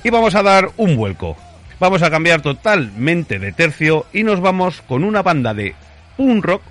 y 0.03 0.09
vamos 0.09 0.35
a 0.35 0.43
dar 0.43 0.71
un 0.75 0.97
vuelco. 0.97 1.37
Vamos 1.79 2.01
a 2.01 2.09
cambiar 2.09 2.41
totalmente 2.41 3.37
de 3.37 3.51
tercio 3.51 4.07
y 4.11 4.23
nos 4.23 4.41
vamos 4.41 4.81
con 4.81 5.03
una 5.03 5.21
banda 5.21 5.53
de 5.53 5.75
punk 6.15 6.43
rock 6.43 6.61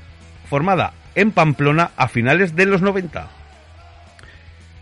formada 0.51 0.95
en 1.15 1.31
Pamplona 1.31 1.93
a 1.97 2.09
finales 2.09 2.57
de 2.57 2.67
los 2.67 2.83
90. 2.83 3.29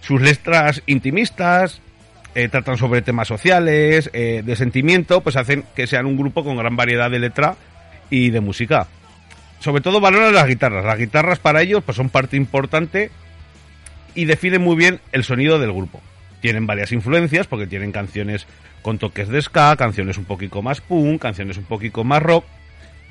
Sus 0.01 0.22
letras 0.22 0.83
intimistas 0.87 1.83
eh, 2.35 2.49
tratan 2.49 2.79
sobre 2.79 3.03
temas 3.03 3.29
sociales, 3.29 4.09
eh, 4.14 4.43
de 4.45 4.57
sentimiento, 4.57 5.20
pues 5.20 5.37
hacen 5.37 5.64
que 5.77 5.87
sean 5.87 6.07
un 6.07 6.16
grupo 6.16 6.43
con 6.43 6.57
gran 6.57 6.75
variedad 6.75 7.11
de 7.11 7.18
letra 7.18 7.57
y 8.09 8.31
de 8.31 8.41
música. 8.41 8.89
Sobre 9.61 9.83
todo 9.83 10.01
valoran 10.01 10.35
las 10.35 10.47
guitarras. 10.47 10.87
Las 10.87 10.99
guitarras 10.99 11.39
para 11.39 11.61
ellos 11.61 11.85
pues 11.85 11.97
son 11.97 12.09
parte 12.09 12.37
importante 12.39 13.11
y 14.14 14.25
definen 14.25 14.62
muy 14.62 14.77
bien 14.77 15.01
el 15.12 15.22
sonido 15.22 15.59
del 15.59 15.72
grupo. 15.72 16.01
Tienen 16.41 16.66
varias 16.66 16.93
influencias 16.93 17.47
porque 17.47 17.66
tienen 17.66 17.93
canciones 17.93 18.47
con 18.85 18.99
toques 18.99 19.28
de 19.28 19.41
ska, 19.41 19.74
canciones 19.76 20.18
un 20.18 20.26
poquito 20.26 20.61
más 20.61 20.82
punk, 20.82 21.22
canciones 21.22 21.57
un 21.57 21.64
poquito 21.64 22.05
más 22.05 22.22
rock, 22.22 22.45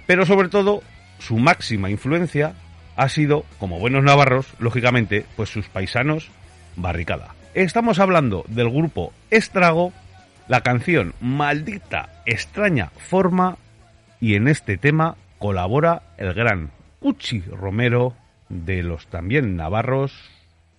pero 0.05 0.23
sobre 0.23 0.47
todo 0.47 0.83
su 1.17 1.39
máxima 1.39 1.89
influencia 1.89 2.53
ha 2.95 3.09
sido, 3.09 3.43
como 3.57 3.79
buenos 3.79 4.03
navarros, 4.03 4.53
lógicamente, 4.59 5.25
pues 5.35 5.49
sus 5.49 5.67
paisanos 5.67 6.29
Barricada. 6.75 7.33
Estamos 7.55 7.97
hablando 7.97 8.45
del 8.49 8.69
grupo 8.69 9.13
Estrago, 9.31 9.93
la 10.47 10.61
canción 10.61 11.15
Maldita 11.19 12.21
extraña 12.27 12.91
forma 12.97 13.57
y 14.21 14.35
en 14.35 14.47
este 14.47 14.77
tema 14.77 15.15
colabora 15.39 16.03
el 16.17 16.35
gran 16.35 16.69
Uchi 17.01 17.41
Romero 17.41 18.13
de 18.47 18.83
los 18.83 19.07
también 19.07 19.55
navarros 19.55 20.13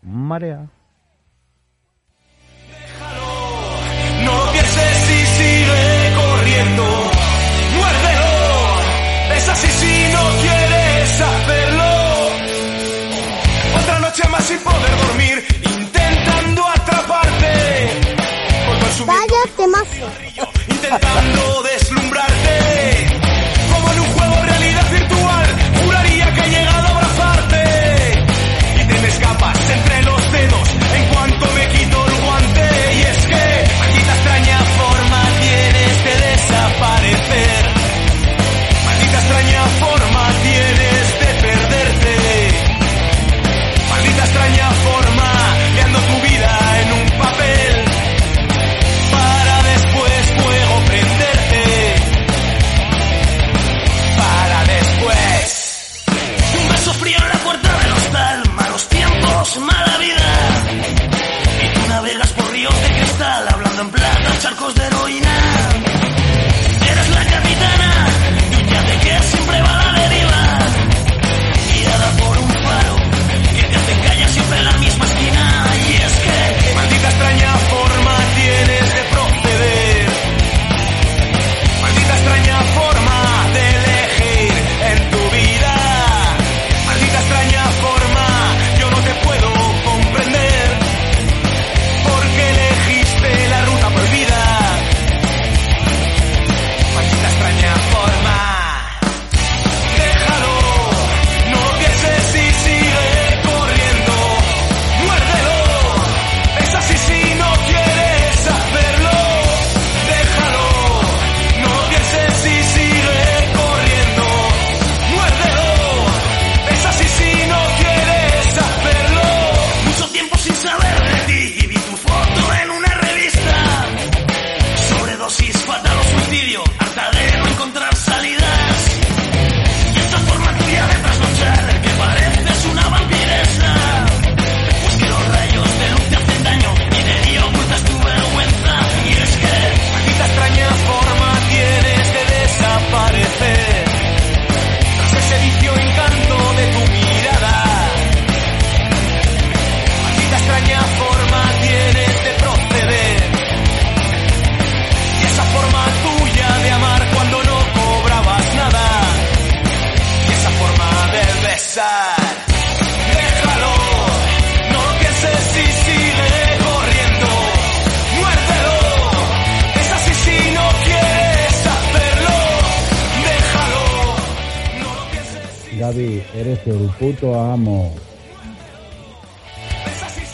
Marea. 0.03 0.69
Corriendo. 6.65 7.11
Muérdelo. 7.77 9.37
Es 9.37 9.49
así 9.49 9.69
si 9.69 10.13
no 10.13 10.23
quieres 10.41 11.21
hacerlo. 11.21 11.85
Otra 13.81 13.99
noche 14.01 14.23
más 14.29 14.45
sin 14.45 14.59
poder 14.59 14.97
dormir, 15.07 15.47
intentando 15.63 16.67
atraparte. 16.69 17.91
Su 18.97 19.05
Vaya 19.07 19.43
temazo. 19.57 20.07
intentando 20.69 21.63
deslumbrarte. 21.63 21.74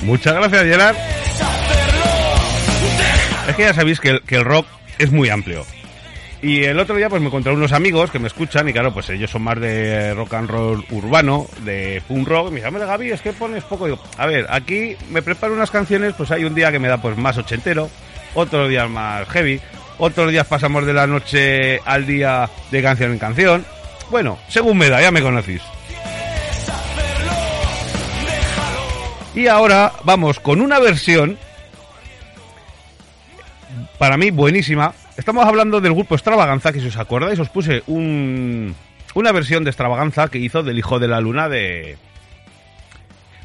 Muchas 0.02 0.34
gracias, 0.34 0.64
Gerard. 0.64 0.96
Es 3.48 3.56
que 3.56 3.62
ya 3.62 3.74
sabéis 3.74 4.00
que 4.00 4.10
el, 4.10 4.22
que 4.22 4.36
el 4.36 4.44
rock 4.44 4.66
es 4.98 5.10
muy 5.10 5.28
amplio. 5.28 5.64
Y 6.42 6.64
el 6.64 6.78
otro 6.78 6.96
día 6.96 7.10
pues 7.10 7.20
me 7.20 7.28
encontré 7.28 7.52
unos 7.52 7.72
amigos 7.72 8.10
que 8.10 8.18
me 8.18 8.26
escuchan 8.28 8.66
y 8.68 8.72
claro, 8.72 8.94
pues 8.94 9.10
ellos 9.10 9.30
son 9.30 9.42
más 9.42 9.60
de 9.60 10.14
rock 10.14 10.34
and 10.34 10.48
roll 10.48 10.84
urbano, 10.90 11.46
de 11.64 12.02
punk 12.08 12.26
rock. 12.26 12.46
Y 12.46 12.50
me 12.50 12.56
dicen, 12.56 12.68
"Hombre, 12.68 12.86
Gaby, 12.86 13.10
es 13.10 13.20
que 13.20 13.32
pones 13.34 13.62
poco. 13.64 13.84
Digo, 13.84 14.02
a 14.16 14.26
ver, 14.26 14.46
aquí 14.48 14.96
me 15.10 15.20
preparo 15.20 15.52
unas 15.52 15.70
canciones, 15.70 16.14
pues 16.16 16.30
hay 16.30 16.44
un 16.44 16.54
día 16.54 16.72
que 16.72 16.78
me 16.78 16.88
da 16.88 16.96
pues 16.96 17.16
más 17.18 17.36
ochentero, 17.36 17.90
otros 18.34 18.70
días 18.70 18.88
más 18.88 19.28
heavy, 19.28 19.60
otros 19.98 20.30
días 20.30 20.46
pasamos 20.46 20.86
de 20.86 20.94
la 20.94 21.06
noche 21.06 21.80
al 21.84 22.06
día 22.06 22.48
de 22.70 22.82
canción 22.82 23.12
en 23.12 23.18
canción. 23.18 23.66
Bueno, 24.10 24.38
según 24.48 24.78
me 24.78 24.88
da, 24.88 25.02
ya 25.02 25.10
me 25.10 25.20
conocéis. 25.20 25.60
Y 29.40 29.48
ahora 29.48 29.94
vamos 30.04 30.38
con 30.38 30.60
una 30.60 30.78
versión 30.78 31.38
para 33.98 34.18
mí 34.18 34.30
buenísima. 34.30 34.92
Estamos 35.16 35.46
hablando 35.46 35.80
del 35.80 35.94
grupo 35.94 36.14
Extravaganza, 36.14 36.74
que 36.74 36.80
si 36.80 36.88
os 36.88 36.98
acordáis 36.98 37.38
os 37.38 37.48
puse 37.48 37.82
un, 37.86 38.74
una 39.14 39.32
versión 39.32 39.64
de 39.64 39.70
Extravaganza 39.70 40.28
que 40.28 40.36
hizo 40.36 40.62
del 40.62 40.78
Hijo 40.78 40.98
de 40.98 41.08
la 41.08 41.22
Luna 41.22 41.48
de, 41.48 41.96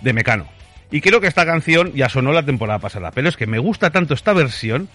de 0.01 0.11
Mecano. 0.11 0.47
Y 0.91 0.99
creo 0.99 1.21
que 1.21 1.27
esta 1.27 1.45
canción 1.45 1.93
ya 1.93 2.09
sonó 2.09 2.33
la 2.33 2.43
temporada 2.43 2.79
pasada, 2.79 3.11
pero 3.11 3.29
es 3.29 3.37
que 3.37 3.47
me 3.47 3.59
gusta 3.59 3.91
tanto 3.91 4.15
esta 4.15 4.33
versión 4.33 4.89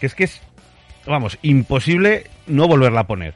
que 0.00 0.06
es 0.06 0.14
que 0.14 0.24
es, 0.24 0.40
vamos, 1.04 1.38
imposible 1.42 2.30
no 2.46 2.66
volverla 2.66 3.00
a 3.00 3.06
poner. 3.06 3.34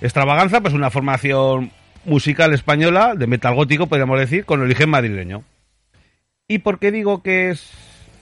Extravaganza, 0.00 0.60
pues 0.60 0.74
una 0.74 0.90
formación 0.90 1.70
musical 2.04 2.52
española 2.52 3.14
de 3.14 3.28
metal 3.28 3.54
gótico, 3.54 3.86
podríamos 3.86 4.18
decir, 4.18 4.44
con 4.44 4.60
origen 4.60 4.90
madrileño. 4.90 5.44
¿Y 6.46 6.58
por 6.58 6.78
qué 6.78 6.92
digo 6.92 7.22
que 7.22 7.48
es 7.48 7.70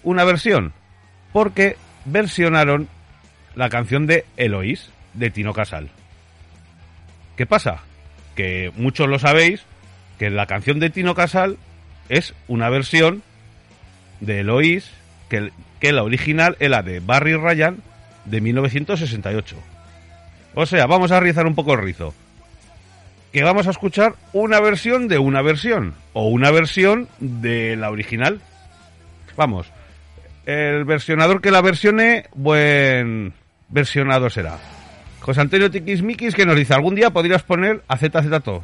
una 0.05 0.23
versión? 0.23 0.73
Porque 1.33 1.77
versionaron 2.05 2.89
la 3.57 3.69
canción 3.69 4.07
de 4.07 4.25
Eloís 4.37 4.91
de 5.15 5.31
Tino 5.31 5.53
Casal. 5.53 5.89
¿Qué 7.37 7.47
pasa? 7.47 7.83
Que 8.37 8.71
muchos 8.77 9.09
lo 9.09 9.19
sabéis, 9.19 9.65
que 10.21 10.31
la 10.31 10.47
canción 10.47 10.79
de 10.79 10.91
Tino 10.91 11.17
Casal 11.17 11.59
es 12.09 12.33
una 12.47 12.71
versión 12.71 13.25
de 14.21 14.41
Eloís, 14.41 14.89
que, 15.29 15.51
que 15.81 15.93
la 15.93 16.05
original 16.05 16.57
es 16.61 16.71
la 16.71 16.85
de 16.85 17.01
Barry 17.01 17.35
Ryan 17.35 17.79
de 18.25 18.41
1968. 18.41 19.57
O 20.55 20.65
sea, 20.65 20.87
vamos 20.87 21.11
a 21.11 21.19
rizar 21.19 21.45
un 21.45 21.57
poco 21.57 21.73
el 21.73 21.83
rizo. 21.83 22.15
Que 23.33 23.43
vamos 23.43 23.67
a 23.67 23.71
escuchar 23.71 24.15
una 24.33 24.61
versión 24.61 25.09
de 25.09 25.19
una 25.19 25.41
versión, 25.41 25.95
o 26.13 26.29
una 26.29 26.51
versión 26.51 27.09
de 27.19 27.77
la 27.77 27.91
original. 27.91 28.41
Vamos, 29.37 29.73
el 30.45 30.85
versionador 30.85 31.41
que 31.41 31.51
la 31.51 31.63
versione, 31.63 32.27
buen 32.35 33.33
versionado 33.69 34.29
será. 34.29 34.59
José 35.21 35.41
Antonio 35.41 35.71
Tiquismiquis 35.71 36.35
que 36.35 36.45
nos 36.45 36.57
dice, 36.57 36.75
algún 36.75 36.95
día 36.95 37.11
podrías 37.11 37.43
poner 37.43 37.83
a 37.89 37.97
ZZ 37.97 38.43
Top. 38.43 38.63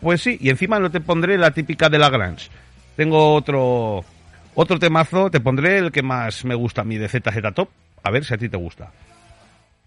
Pues 0.00 0.20
sí, 0.20 0.38
y 0.40 0.50
encima 0.50 0.78
no 0.78 0.90
te 0.90 1.00
pondré 1.00 1.38
la 1.38 1.50
típica 1.50 1.88
de 1.88 1.98
la 1.98 2.10
Grange. 2.10 2.48
Tengo 2.96 3.34
otro 3.34 4.04
otro 4.54 4.78
temazo, 4.78 5.30
te 5.30 5.40
pondré 5.40 5.78
el 5.78 5.90
que 5.90 6.02
más 6.02 6.44
me 6.44 6.54
gusta 6.54 6.82
a 6.82 6.84
mí 6.84 6.96
de 6.96 7.08
ZZ 7.08 7.54
Top, 7.54 7.70
a 8.02 8.10
ver 8.10 8.24
si 8.24 8.34
a 8.34 8.38
ti 8.38 8.48
te 8.48 8.56
gusta. 8.56 8.92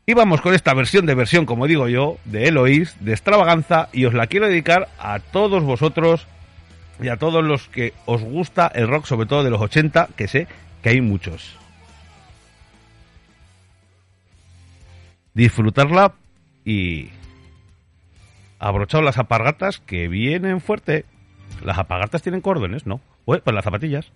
Y 0.09 0.15
vamos 0.15 0.41
con 0.41 0.55
esta 0.55 0.73
versión 0.73 1.05
de 1.05 1.13
versión, 1.13 1.45
como 1.45 1.67
digo 1.67 1.87
yo, 1.87 2.17
de 2.25 2.47
Eloís, 2.47 2.95
de 2.99 3.11
extravaganza, 3.11 3.89
y 3.93 4.05
os 4.05 4.15
la 4.15 4.25
quiero 4.25 4.47
dedicar 4.47 4.89
a 4.97 5.19
todos 5.19 5.63
vosotros 5.63 6.25
y 6.99 7.09
a 7.09 7.17
todos 7.17 7.43
los 7.43 7.67
que 7.67 7.93
os 8.07 8.23
gusta 8.23 8.71
el 8.73 8.87
rock, 8.87 9.05
sobre 9.05 9.27
todo 9.27 9.43
de 9.43 9.51
los 9.51 9.61
80, 9.61 10.09
que 10.15 10.27
sé 10.27 10.47
que 10.81 10.89
hay 10.89 11.01
muchos. 11.01 11.55
Disfrutarla 15.35 16.15
y 16.65 17.09
abrochaos 18.57 19.05
las 19.05 19.19
apargatas 19.19 19.77
que 19.77 20.07
vienen 20.07 20.59
fuerte. 20.59 21.05
Las 21.63 21.77
apargatas 21.77 22.23
tienen 22.23 22.41
cordones, 22.41 22.87
¿no? 22.87 22.99
Pues, 23.25 23.41
pues 23.41 23.53
las 23.53 23.63
zapatillas. 23.63 24.11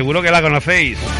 Seguro 0.00 0.22
que 0.22 0.30
la 0.30 0.40
conocéis. 0.40 1.19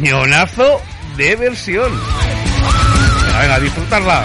Cañonazo 0.00 0.80
de 1.16 1.36
versión. 1.36 1.92
Venga, 3.38 3.60
disfrutarla. 3.60 4.24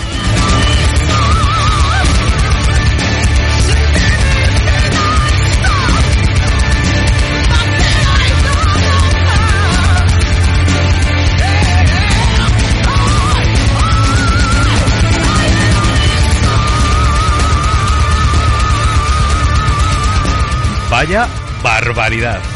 Vaya 20.90 21.28
barbaridad. 21.62 22.55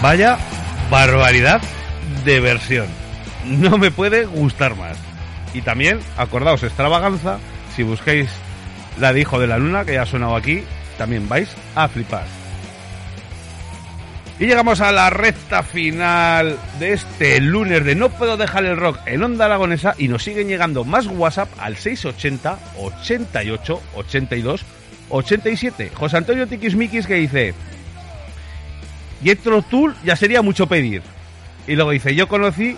Vaya 0.00 0.38
barbaridad 0.90 1.60
de 2.24 2.38
versión. 2.38 2.86
No 3.44 3.78
me 3.78 3.90
puede 3.90 4.26
gustar 4.26 4.76
más. 4.76 4.96
Y 5.54 5.62
también, 5.62 5.98
acordaos, 6.16 6.62
extravaganza, 6.62 7.38
si 7.74 7.82
buscáis 7.82 8.28
la 9.00 9.12
de 9.12 9.20
Hijo 9.20 9.40
de 9.40 9.48
la 9.48 9.58
Luna, 9.58 9.84
que 9.84 9.94
ya 9.94 10.02
ha 10.02 10.06
sonado 10.06 10.36
aquí, 10.36 10.62
también 10.98 11.28
vais 11.28 11.48
a 11.74 11.88
flipar. 11.88 12.24
Y 14.38 14.46
llegamos 14.46 14.80
a 14.80 14.92
la 14.92 15.10
recta 15.10 15.64
final 15.64 16.56
de 16.78 16.92
este 16.92 17.40
lunes 17.40 17.84
de 17.84 17.96
No 17.96 18.08
Puedo 18.08 18.36
Dejar 18.36 18.66
el 18.66 18.76
Rock 18.76 19.00
en 19.06 19.24
Onda 19.24 19.46
Aragonesa 19.46 19.96
y 19.98 20.06
nos 20.06 20.22
siguen 20.22 20.46
llegando 20.46 20.84
más 20.84 21.06
WhatsApp 21.06 21.48
al 21.58 21.76
680 21.76 22.56
88 22.78 23.82
82 23.96 24.64
87. 25.08 25.90
José 25.92 26.16
Antonio 26.18 26.46
Tiquismiquis 26.46 27.06
que 27.06 27.14
dice... 27.14 27.54
Jetro 29.22 29.62
Tool 29.62 29.94
ya 30.04 30.16
sería 30.16 30.42
mucho 30.42 30.66
pedir. 30.66 31.02
Y 31.66 31.74
luego 31.74 31.90
dice, 31.90 32.14
yo 32.14 32.28
conocí 32.28 32.76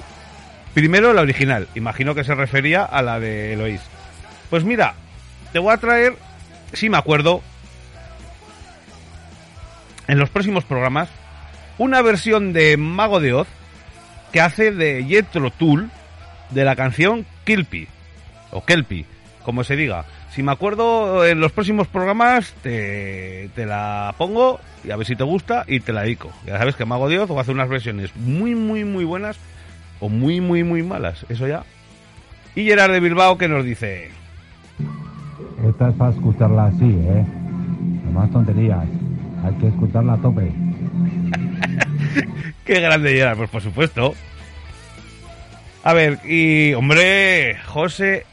primero 0.74 1.12
la 1.12 1.22
original. 1.22 1.68
Imagino 1.74 2.14
que 2.14 2.24
se 2.24 2.34
refería 2.34 2.84
a 2.84 3.02
la 3.02 3.20
de 3.20 3.52
Eloís. 3.52 3.82
Pues 4.48 4.64
mira, 4.64 4.94
te 5.52 5.58
voy 5.58 5.72
a 5.72 5.78
traer, 5.78 6.16
si 6.72 6.88
me 6.88 6.96
acuerdo, 6.96 7.42
en 10.08 10.18
los 10.18 10.30
próximos 10.30 10.64
programas, 10.64 11.08
una 11.78 12.02
versión 12.02 12.52
de 12.52 12.76
Mago 12.76 13.20
de 13.20 13.32
Oz 13.32 13.48
que 14.32 14.40
hace 14.40 14.72
de 14.72 15.04
Jetro 15.04 15.50
Tool 15.50 15.90
de 16.50 16.64
la 16.64 16.76
canción 16.76 17.26
Kilpi. 17.44 17.88
O 18.50 18.64
Kelpi, 18.64 19.06
como 19.44 19.62
se 19.64 19.76
diga. 19.76 20.04
Si 20.30 20.42
me 20.42 20.52
acuerdo, 20.52 21.26
en 21.26 21.40
los 21.40 21.52
próximos 21.52 21.88
programas 21.88 22.54
te, 22.62 23.50
te 23.54 23.66
la 23.66 24.14
pongo 24.16 24.60
y 24.84 24.92
a 24.92 24.96
ver 24.96 25.06
si 25.06 25.16
te 25.16 25.24
gusta 25.24 25.64
y 25.66 25.80
te 25.80 25.92
la 25.92 26.02
dedico. 26.02 26.30
Ya 26.46 26.56
sabes 26.56 26.76
que 26.76 26.84
Mago 26.84 27.08
de 27.08 27.18
Oz 27.18 27.30
o 27.30 27.40
hace 27.40 27.50
unas 27.50 27.68
versiones 27.68 28.14
muy, 28.16 28.54
muy, 28.54 28.84
muy 28.84 29.04
buenas 29.04 29.38
o 29.98 30.08
muy, 30.08 30.40
muy, 30.40 30.62
muy 30.62 30.82
malas. 30.82 31.26
Eso 31.28 31.48
ya. 31.48 31.64
Y 32.54 32.64
Gerard 32.64 32.92
de 32.92 33.00
Bilbao 33.00 33.38
que 33.38 33.48
nos 33.48 33.64
dice... 33.64 34.10
Esta 35.68 35.90
es 35.90 35.94
para 35.96 36.12
escucharla 36.12 36.66
así, 36.66 36.84
¿eh? 36.84 37.24
No 38.04 38.12
más 38.12 38.30
tonterías. 38.30 38.86
Hay 39.44 39.54
que 39.54 39.68
escucharla 39.68 40.14
a 40.14 40.18
tope. 40.18 40.50
Qué 42.64 42.80
grande 42.80 43.14
Gerard, 43.14 43.36
pues 43.36 43.50
por 43.50 43.62
supuesto. 43.62 44.14
A 45.82 45.92
ver, 45.92 46.20
y 46.24 46.72
hombre, 46.74 47.58
José, 47.66 48.26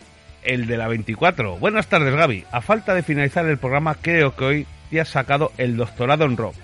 el 0.47 0.65
de 0.65 0.77
la 0.77 0.87
24. 0.87 1.57
Buenas 1.57 1.87
tardes, 1.87 2.15
Gaby. 2.15 2.45
A 2.51 2.61
falta 2.61 2.95
de 2.95 3.03
finalizar 3.03 3.45
el 3.45 3.57
programa, 3.57 3.95
creo 3.95 4.35
que 4.35 4.45
hoy 4.45 4.67
te 4.89 5.01
has 5.01 5.09
sacado 5.09 5.51
el 5.57 5.75
doctorado 5.75 6.25
en 6.25 6.37
rock. 6.37 6.55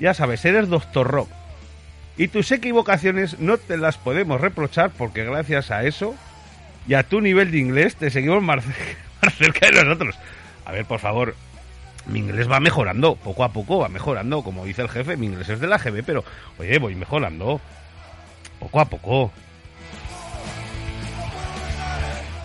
Ya 0.00 0.14
sabes, 0.14 0.44
eres 0.44 0.68
doctor 0.68 1.06
rock. 1.06 1.28
Y 2.16 2.28
tus 2.28 2.50
equivocaciones 2.50 3.38
no 3.38 3.58
te 3.58 3.76
las 3.76 3.98
podemos 3.98 4.40
reprochar 4.40 4.90
porque 4.90 5.24
gracias 5.24 5.70
a 5.70 5.84
eso 5.84 6.14
y 6.88 6.94
a 6.94 7.02
tu 7.02 7.20
nivel 7.20 7.50
de 7.50 7.58
inglés 7.58 7.94
te 7.96 8.10
seguimos 8.10 8.42
más, 8.42 8.64
cerca 9.38 9.70
de 9.70 9.84
nosotros. 9.84 10.18
A 10.64 10.72
ver, 10.72 10.86
por 10.86 10.98
favor, 10.98 11.34
mi 12.06 12.20
inglés 12.20 12.50
va 12.50 12.58
mejorando, 12.58 13.16
poco 13.16 13.44
a 13.44 13.52
poco 13.52 13.78
va 13.78 13.88
mejorando, 13.88 14.42
como 14.42 14.64
dice 14.64 14.82
el 14.82 14.88
jefe, 14.88 15.16
mi 15.16 15.26
inglés 15.26 15.48
es 15.50 15.60
de 15.60 15.66
la 15.66 15.78
GB, 15.78 16.02
pero 16.04 16.24
oye, 16.58 16.78
voy 16.78 16.94
mejorando, 16.94 17.60
poco 18.58 18.80
a 18.80 18.86
poco. 18.86 19.30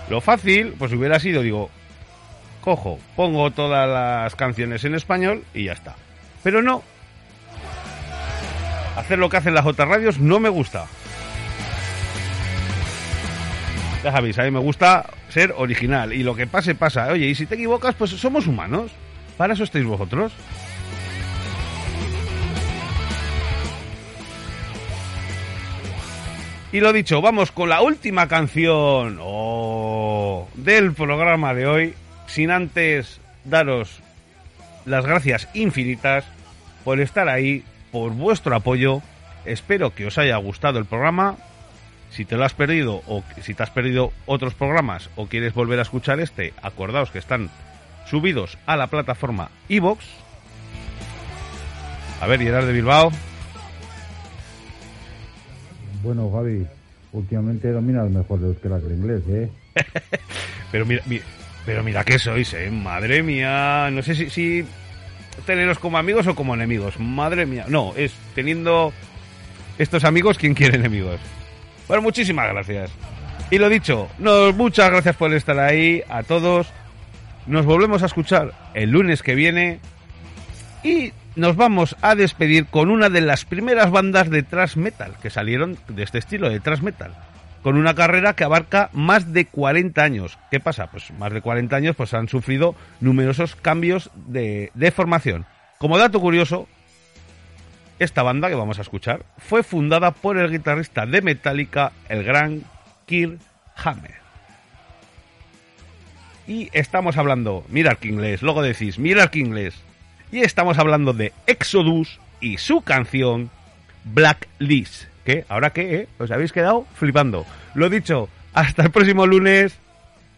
Lo 0.09 0.21
fácil, 0.21 0.75
pues 0.77 0.93
hubiera 0.93 1.19
sido, 1.19 1.41
digo, 1.41 1.69
cojo, 2.61 2.99
pongo 3.15 3.51
todas 3.51 3.87
las 3.87 4.35
canciones 4.35 4.83
en 4.83 4.95
español 4.95 5.43
y 5.53 5.65
ya 5.65 5.73
está. 5.73 5.95
Pero 6.43 6.61
no. 6.61 6.83
Hacer 8.95 9.19
lo 9.19 9.29
que 9.29 9.37
hacen 9.37 9.53
las 9.53 9.65
otras 9.65 9.87
radios 9.87 10.19
no 10.19 10.39
me 10.39 10.49
gusta. 10.49 10.85
Ya 14.03 14.11
sabéis, 14.11 14.37
a 14.37 14.43
mí 14.43 14.51
me 14.51 14.59
gusta 14.59 15.09
ser 15.29 15.53
original 15.57 16.13
y 16.13 16.21
lo 16.21 16.35
que 16.35 16.45
pase 16.45 16.75
pasa. 16.75 17.07
Oye, 17.07 17.25
y 17.25 17.35
si 17.35 17.47
te 17.47 17.55
equivocas, 17.55 17.95
pues 17.95 18.11
somos 18.11 18.45
humanos. 18.45 18.91
Para 19.37 19.53
eso 19.53 19.63
estáis 19.63 19.85
vosotros. 19.85 20.31
Y 26.75 26.81
lo 26.81 26.91
dicho, 26.91 27.21
vamos 27.21 27.53
con 27.53 27.69
la 27.69 27.81
última 27.81 28.27
canción 28.27 29.17
oh, 29.21 30.49
del 30.55 30.91
programa 30.91 31.53
de 31.53 31.67
hoy, 31.67 31.93
sin 32.27 32.51
antes 32.51 33.21
daros 33.45 34.01
las 34.83 35.05
gracias 35.05 35.47
infinitas 35.53 36.25
por 36.83 36.99
estar 36.99 37.29
ahí, 37.29 37.63
por 37.93 38.11
vuestro 38.11 38.53
apoyo. 38.57 39.01
Espero 39.45 39.95
que 39.95 40.05
os 40.05 40.17
haya 40.17 40.35
gustado 40.35 40.77
el 40.77 40.83
programa. 40.83 41.37
Si 42.09 42.25
te 42.25 42.35
lo 42.35 42.43
has 42.43 42.53
perdido 42.53 43.01
o 43.07 43.23
si 43.41 43.53
te 43.53 43.63
has 43.63 43.71
perdido 43.71 44.11
otros 44.25 44.53
programas 44.53 45.09
o 45.15 45.27
quieres 45.27 45.53
volver 45.53 45.79
a 45.79 45.83
escuchar 45.83 46.19
este, 46.19 46.51
acordaos 46.61 47.09
que 47.09 47.19
están 47.19 47.51
subidos 48.05 48.57
a 48.65 48.75
la 48.75 48.87
plataforma 48.87 49.49
iVox. 49.69 50.03
A 52.19 52.27
ver, 52.27 52.41
Gerard 52.41 52.67
de 52.67 52.73
Bilbao. 52.73 53.13
Bueno, 56.05 56.31
Javi, 56.31 56.67
últimamente 57.13 57.71
dominas 57.71 58.07
mejor 58.11 58.39
el 58.39 58.45
euskera 58.45 58.79
que 58.79 58.85
el 58.85 58.93
inglés, 58.93 59.23
¿eh? 59.27 59.49
Pero 60.71 60.85
mira, 60.85 61.01
mira, 61.07 61.25
pero 61.65 61.83
mira 61.83 62.03
que 62.03 62.19
sois, 62.19 62.53
eh. 62.53 62.69
Madre 62.69 63.23
mía. 63.23 63.89
No 63.91 64.03
sé 64.03 64.13
si, 64.13 64.29
si 64.29 64.65
teneros 65.47 65.79
como 65.79 65.97
amigos 65.97 66.27
o 66.27 66.35
como 66.35 66.53
enemigos. 66.53 66.99
Madre 66.99 67.47
mía. 67.47 67.65
No, 67.67 67.93
es 67.95 68.13
teniendo 68.35 68.93
estos 69.79 70.03
amigos 70.03 70.37
quien 70.37 70.53
quiere 70.53 70.75
enemigos. 70.77 71.19
Bueno, 71.87 72.03
muchísimas 72.03 72.49
gracias. 72.49 72.91
Y 73.49 73.57
lo 73.57 73.67
dicho, 73.67 74.07
nos, 74.19 74.55
muchas 74.55 74.91
gracias 74.91 75.15
por 75.15 75.33
estar 75.33 75.57
ahí 75.57 76.03
a 76.07 76.21
todos. 76.21 76.67
Nos 77.47 77.65
volvemos 77.65 78.03
a 78.03 78.07
escuchar 78.07 78.53
el 78.75 78.91
lunes 78.91 79.23
que 79.23 79.33
viene. 79.33 79.79
Y 80.83 81.13
nos 81.35 81.55
vamos 81.55 81.95
a 82.01 82.15
despedir 82.15 82.65
con 82.67 82.89
una 82.89 83.09
de 83.09 83.21
las 83.21 83.45
primeras 83.45 83.91
bandas 83.91 84.29
de 84.29 84.43
thrash 84.43 84.77
metal 84.77 85.15
que 85.21 85.29
salieron 85.29 85.77
de 85.87 86.03
este 86.03 86.17
estilo 86.17 86.49
de 86.49 86.59
thrash 86.59 86.81
metal. 86.81 87.13
Con 87.61 87.77
una 87.77 87.95
carrera 87.95 88.35
que 88.35 88.43
abarca 88.43 88.89
más 88.93 89.33
de 89.33 89.45
40 89.47 90.01
años. 90.01 90.37
¿Qué 90.51 90.59
pasa? 90.59 90.87
Pues 90.87 91.11
más 91.11 91.33
de 91.33 91.41
40 91.41 91.75
años 91.75 91.95
pues 91.95 92.13
han 92.13 92.29
sufrido 92.29 92.75
numerosos 92.99 93.55
cambios 93.55 94.11
de, 94.27 94.71
formación. 94.95 95.45
Como 95.79 95.97
dato 95.97 96.21
curioso, 96.21 96.67
esta 97.97 98.23
banda 98.23 98.49
que 98.49 98.55
vamos 98.55 98.77
a 98.77 98.83
escuchar 98.83 99.25
fue 99.37 99.63
fundada 99.63 100.11
por 100.11 100.37
el 100.37 100.51
guitarrista 100.51 101.05
de 101.05 101.21
Metallica, 101.21 101.91
el 102.07 102.23
gran 102.23 102.63
Kirk 103.07 103.39
Hammer. 103.75 104.25
Y 106.47 106.69
estamos 106.71 107.17
hablando, 107.17 107.65
mirad 107.69 107.97
que 107.97 108.09
inglés, 108.09 108.43
luego 108.43 108.61
decís, 108.61 108.99
mirad 108.99 109.29
que 109.29 109.39
inglés. 109.39 109.73
Y 110.31 110.41
estamos 110.41 110.77
hablando 110.77 111.13
de 111.13 111.33
Exodus 111.47 112.19
y 112.41 112.57
su 112.57 112.81
canción 112.81 113.49
Blacklist. 114.03 115.05
Que, 115.23 115.45
¿ahora 115.49 115.71
qué? 115.71 115.95
Eh? 115.95 116.07
Os 116.19 116.31
habéis 116.31 116.51
quedado 116.51 116.85
flipando. 116.95 117.45
Lo 117.73 117.89
dicho, 117.89 118.29
hasta 118.53 118.83
el 118.83 118.91
próximo 118.91 119.25
lunes 119.25 119.77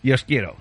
y 0.03 0.11
os 0.11 0.23
quiero. 0.23 0.55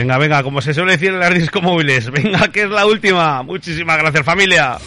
Venga, 0.00 0.16
venga, 0.16 0.42
como 0.42 0.62
se 0.62 0.72
suele 0.72 0.92
decir 0.92 1.10
en 1.10 1.18
las 1.18 1.34
discomóviles. 1.34 2.10
Venga, 2.10 2.48
que 2.48 2.62
es 2.62 2.70
la 2.70 2.86
última. 2.86 3.42
Muchísimas 3.42 3.98
gracias, 3.98 4.24
familia. 4.24 4.78